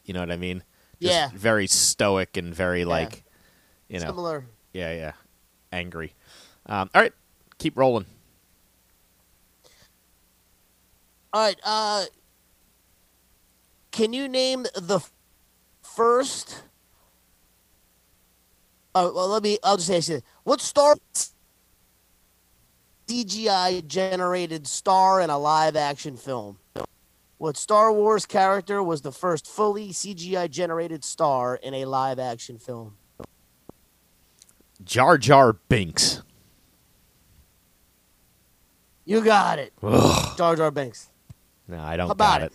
You 0.05 0.13
know 0.13 0.21
what 0.21 0.31
I 0.31 0.37
mean? 0.37 0.63
Just 1.01 1.13
Yeah. 1.13 1.29
Very 1.33 1.67
stoic 1.67 2.37
and 2.37 2.53
very 2.55 2.85
like, 2.85 3.23
you 3.89 3.99
know, 3.99 4.05
Similar. 4.07 4.45
yeah, 4.73 4.93
yeah, 4.93 5.11
angry. 5.71 6.13
Um, 6.67 6.89
all 6.95 7.01
right, 7.01 7.13
keep 7.57 7.77
rolling. 7.77 8.05
All 11.33 11.41
right. 11.41 11.59
Uh, 11.63 12.05
can 13.91 14.13
you 14.13 14.27
name 14.29 14.63
the 14.75 15.01
first? 15.83 16.63
Oh 18.93 19.13
well, 19.13 19.27
let 19.27 19.43
me. 19.43 19.57
I'll 19.63 19.75
just 19.77 19.91
ask 19.91 20.07
you: 20.07 20.21
What 20.43 20.61
Star 20.61 20.95
CGI 23.07 23.85
generated 23.85 24.65
star 24.67 25.21
in 25.21 25.29
a 25.29 25.37
live 25.37 25.75
action 25.75 26.17
film? 26.17 26.57
What 27.37 27.57
Star 27.57 27.91
Wars 27.91 28.25
character 28.25 28.81
was 28.81 29.01
the 29.01 29.11
first 29.11 29.45
fully 29.45 29.89
CGI 29.89 30.49
generated 30.49 31.03
star 31.03 31.55
in 31.55 31.73
a 31.73 31.85
live 31.85 32.17
action 32.17 32.57
film? 32.57 32.95
Jar 34.83 35.17
Jar 35.17 35.53
Binks. 35.53 36.21
You 39.03 39.23
got 39.23 39.59
it. 39.59 39.73
Ugh. 39.83 40.37
Jar 40.37 40.55
Jar 40.55 40.71
Binks. 40.71 41.09
No, 41.67 41.79
I 41.79 41.97
don't 41.97 42.07
How 42.07 42.13
about 42.13 42.39
got 42.39 42.41
it? 42.41 42.45
it. 42.45 42.53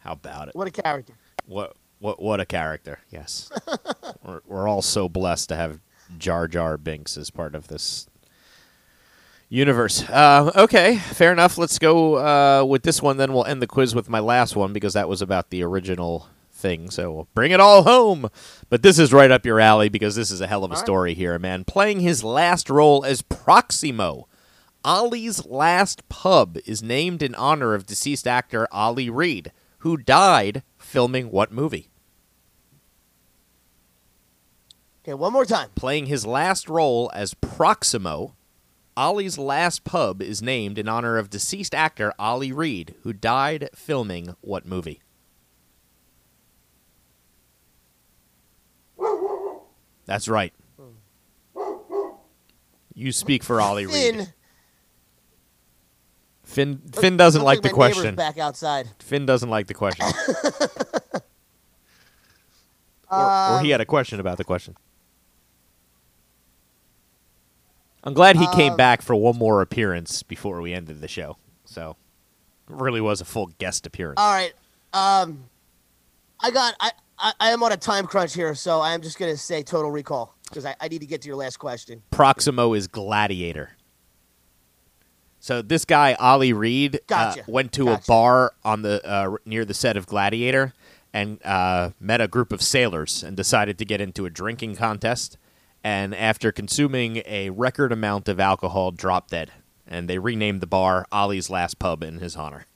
How 0.00 0.12
about 0.12 0.48
it? 0.48 0.54
What 0.54 0.68
a 0.68 0.70
character. 0.70 1.14
What 1.46 1.74
what 1.98 2.20
what 2.20 2.40
a 2.40 2.46
character! 2.46 3.00
Yes, 3.10 3.50
we're, 4.24 4.40
we're 4.46 4.68
all 4.68 4.82
so 4.82 5.08
blessed 5.08 5.48
to 5.50 5.56
have 5.56 5.80
Jar 6.18 6.48
Jar 6.48 6.76
Binks 6.76 7.16
as 7.16 7.30
part 7.30 7.54
of 7.54 7.68
this 7.68 8.08
universe. 9.50 10.08
Uh, 10.08 10.50
okay, 10.56 10.96
fair 10.96 11.32
enough. 11.32 11.58
Let's 11.58 11.78
go 11.78 12.16
uh, 12.16 12.64
with 12.64 12.82
this 12.82 13.02
one. 13.02 13.18
Then 13.18 13.34
we'll 13.34 13.44
end 13.44 13.60
the 13.60 13.66
quiz 13.66 13.94
with 13.94 14.08
my 14.08 14.20
last 14.20 14.56
one 14.56 14.72
because 14.72 14.94
that 14.94 15.08
was 15.08 15.20
about 15.20 15.50
the 15.50 15.62
original 15.62 16.28
thing. 16.50 16.88
So 16.90 17.12
we'll 17.12 17.28
bring 17.34 17.50
it 17.50 17.60
all 17.60 17.82
home. 17.82 18.30
But 18.70 18.82
this 18.82 18.98
is 18.98 19.12
right 19.12 19.30
up 19.30 19.44
your 19.44 19.60
alley 19.60 19.88
because 19.90 20.14
this 20.14 20.30
is 20.30 20.40
a 20.40 20.46
hell 20.46 20.64
of 20.64 20.70
a 20.70 20.74
All 20.74 20.80
right. 20.80 20.84
story 20.86 21.14
here, 21.14 21.38
man. 21.38 21.64
Playing 21.64 22.00
his 22.00 22.24
last 22.24 22.70
role 22.70 23.04
as 23.04 23.20
Proximo. 23.20 24.26
Ollie's 24.82 25.44
Last 25.44 26.08
Pub 26.08 26.56
is 26.64 26.82
named 26.82 27.22
in 27.22 27.34
honor 27.34 27.74
of 27.74 27.84
deceased 27.84 28.26
actor 28.26 28.66
Ollie 28.72 29.10
Reed, 29.10 29.52
who 29.78 29.98
died 29.98 30.62
filming 30.78 31.30
what 31.30 31.52
movie? 31.52 31.90
Okay, 35.04 35.12
one 35.12 35.34
more 35.34 35.44
time. 35.44 35.68
Playing 35.74 36.06
his 36.06 36.24
last 36.24 36.66
role 36.68 37.10
as 37.14 37.34
Proximo, 37.34 38.34
Ollie's 39.00 39.38
Last 39.38 39.82
Pub 39.82 40.20
is 40.20 40.42
named 40.42 40.76
in 40.76 40.86
honor 40.86 41.16
of 41.16 41.30
deceased 41.30 41.74
actor 41.74 42.12
Ollie 42.18 42.52
Reed, 42.52 42.96
who 43.02 43.14
died 43.14 43.70
filming 43.74 44.36
what 44.42 44.66
movie? 44.66 45.00
That's 50.04 50.28
right. 50.28 50.52
You 52.94 53.10
speak 53.12 53.42
for 53.42 53.58
Ollie 53.58 53.86
Finn. 53.86 54.18
Reed. 54.18 54.34
Finn 56.44 56.82
Finn 56.92 57.16
doesn't 57.16 57.40
Looks 57.42 57.46
like 57.46 57.62
the 57.62 57.70
question. 57.70 58.16
Back 58.16 58.36
outside. 58.36 58.90
Finn 58.98 59.24
doesn't 59.24 59.48
like 59.48 59.66
the 59.66 59.72
question. 59.72 60.04
or, 63.10 63.18
Um, 63.18 63.54
or 63.54 63.60
he 63.62 63.70
had 63.70 63.80
a 63.80 63.86
question 63.86 64.20
about 64.20 64.36
the 64.36 64.44
question. 64.44 64.76
I'm 68.04 68.14
glad 68.14 68.36
he 68.36 68.46
came 68.54 68.72
Um, 68.72 68.76
back 68.76 69.02
for 69.02 69.14
one 69.14 69.36
more 69.36 69.60
appearance 69.60 70.22
before 70.22 70.60
we 70.60 70.72
ended 70.72 71.00
the 71.00 71.08
show. 71.08 71.36
So, 71.64 71.96
it 72.68 72.74
really 72.74 73.00
was 73.00 73.20
a 73.20 73.24
full 73.24 73.46
guest 73.58 73.86
appearance. 73.86 74.18
All 74.18 74.32
right. 74.32 74.52
Um, 74.92 75.44
I 76.40 76.50
got. 76.50 76.74
I, 76.80 76.90
I. 77.18 77.32
I 77.38 77.50
am 77.50 77.62
on 77.62 77.70
a 77.72 77.76
time 77.76 78.06
crunch 78.06 78.34
here, 78.34 78.54
so 78.54 78.80
I 78.80 78.94
am 78.94 79.02
just 79.02 79.18
gonna 79.18 79.36
say 79.36 79.62
Total 79.62 79.90
Recall 79.90 80.34
because 80.48 80.64
I, 80.64 80.74
I 80.80 80.88
need 80.88 81.00
to 81.00 81.06
get 81.06 81.20
to 81.22 81.28
your 81.28 81.36
last 81.36 81.58
question. 81.58 82.02
Proximo 82.10 82.72
is 82.72 82.86
Gladiator. 82.88 83.72
So 85.38 85.62
this 85.62 85.84
guy 85.84 86.14
Ollie 86.14 86.52
Reed 86.52 86.96
uh, 86.96 86.98
Gotcha. 87.06 87.44
went 87.46 87.72
to 87.72 87.90
a 87.90 88.00
bar 88.06 88.52
on 88.64 88.82
the 88.82 89.06
uh, 89.06 89.36
near 89.44 89.64
the 89.64 89.74
set 89.74 89.96
of 89.96 90.06
Gladiator 90.06 90.74
and 91.12 91.44
uh, 91.44 91.90
met 91.98 92.20
a 92.20 92.28
group 92.28 92.52
of 92.52 92.62
sailors 92.62 93.22
and 93.22 93.36
decided 93.36 93.78
to 93.78 93.84
get 93.84 94.00
into 94.00 94.26
a 94.26 94.30
drinking 94.30 94.76
contest. 94.76 95.36
And 95.82 96.14
after 96.14 96.52
consuming 96.52 97.22
a 97.26 97.50
record 97.50 97.90
amount 97.92 98.28
of 98.28 98.38
alcohol, 98.38 98.90
dropped 98.90 99.30
dead. 99.30 99.50
And 99.86 100.08
they 100.08 100.18
renamed 100.18 100.60
the 100.60 100.66
bar 100.66 101.06
Ollie's 101.10 101.48
Last 101.50 101.78
Pub 101.78 102.02
in 102.02 102.18
his 102.18 102.36
honor. 102.36 102.66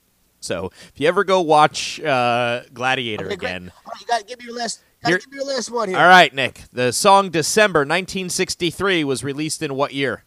So 0.41 0.71
if 0.89 0.93
you 0.97 1.07
ever 1.09 1.23
go 1.25 1.41
watch 1.41 2.01
uh, 2.01 2.63
Gladiator 2.73 3.27
Okay, 3.27 3.35
again, 3.35 3.73
right, 3.87 4.01
you 4.01 4.07
got 4.07 4.21
to 4.21 4.25
give 4.27 4.39
me 4.41 4.47
your 4.47 4.57
last. 4.57 4.83
Got 5.03 5.09
Here- 5.09 5.19
to 5.19 5.25
give 5.25 5.33
me 5.33 5.39
your 5.39 5.47
last 5.55 5.71
one 5.71 5.89
here. 5.89 5.99
all 5.99 6.09
right, 6.09 6.35
Nick. 6.35 6.63
The 6.73 6.93
song 6.93 7.31
December 7.31 7.81
1963 7.81 9.05
was 9.05 9.23
released 9.25 9.63
in 9.63 9.75
what 9.75 9.95
year? 9.95 10.25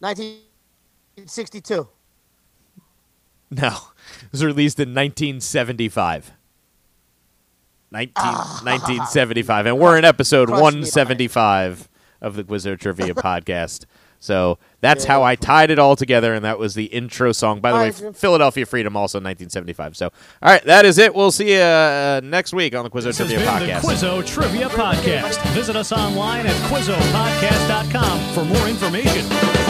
1962. 0.00 1.88
No, 3.50 3.68
it 4.22 4.32
was 4.32 4.44
released 4.44 4.78
in 4.78 4.90
1975. 4.90 6.32
19, 7.90 8.12
1975. 8.24 9.66
And 9.66 9.78
we're 9.78 9.96
in 9.98 10.04
episode 10.04 10.50
175 10.50 11.88
of 12.20 12.36
the 12.36 12.44
Quizzo 12.44 12.78
Trivia 12.78 13.14
podcast. 13.14 13.84
So 14.20 14.58
that's 14.80 15.04
Yeah. 15.04 15.12
how 15.12 15.22
I 15.22 15.36
tied 15.36 15.70
it 15.70 15.78
all 15.78 15.94
together, 15.94 16.34
and 16.34 16.44
that 16.44 16.58
was 16.58 16.74
the 16.74 16.86
intro 16.86 17.30
song. 17.30 17.60
By 17.60 17.70
the 17.70 17.76
All 17.76 17.82
way, 17.84 17.90
right, 17.90 18.16
Philadelphia 18.16 18.66
Freedom, 18.66 18.96
also 18.96 19.18
1975. 19.18 19.96
So, 19.96 20.06
all 20.42 20.50
right, 20.50 20.64
that 20.64 20.84
is 20.84 20.98
it. 20.98 21.14
We'll 21.14 21.30
see 21.30 21.52
you 21.54 21.60
uh, 21.60 22.20
next 22.24 22.52
week 22.52 22.74
on 22.74 22.82
the 22.82 22.90
Quizzo 22.90 23.04
This 23.04 23.16
Trivia 23.18 23.38
been 23.38 23.46
podcast. 23.46 23.82
the 23.82 23.88
Quizzo 23.88 24.26
Trivia 24.26 24.68
Podcast. 24.70 25.40
Visit 25.52 25.76
us 25.76 25.92
online 25.92 26.46
at 26.46 26.56
QuizzoPodcast.com 26.68 28.34
for 28.34 28.44
more 28.44 28.66
information. 28.68 29.67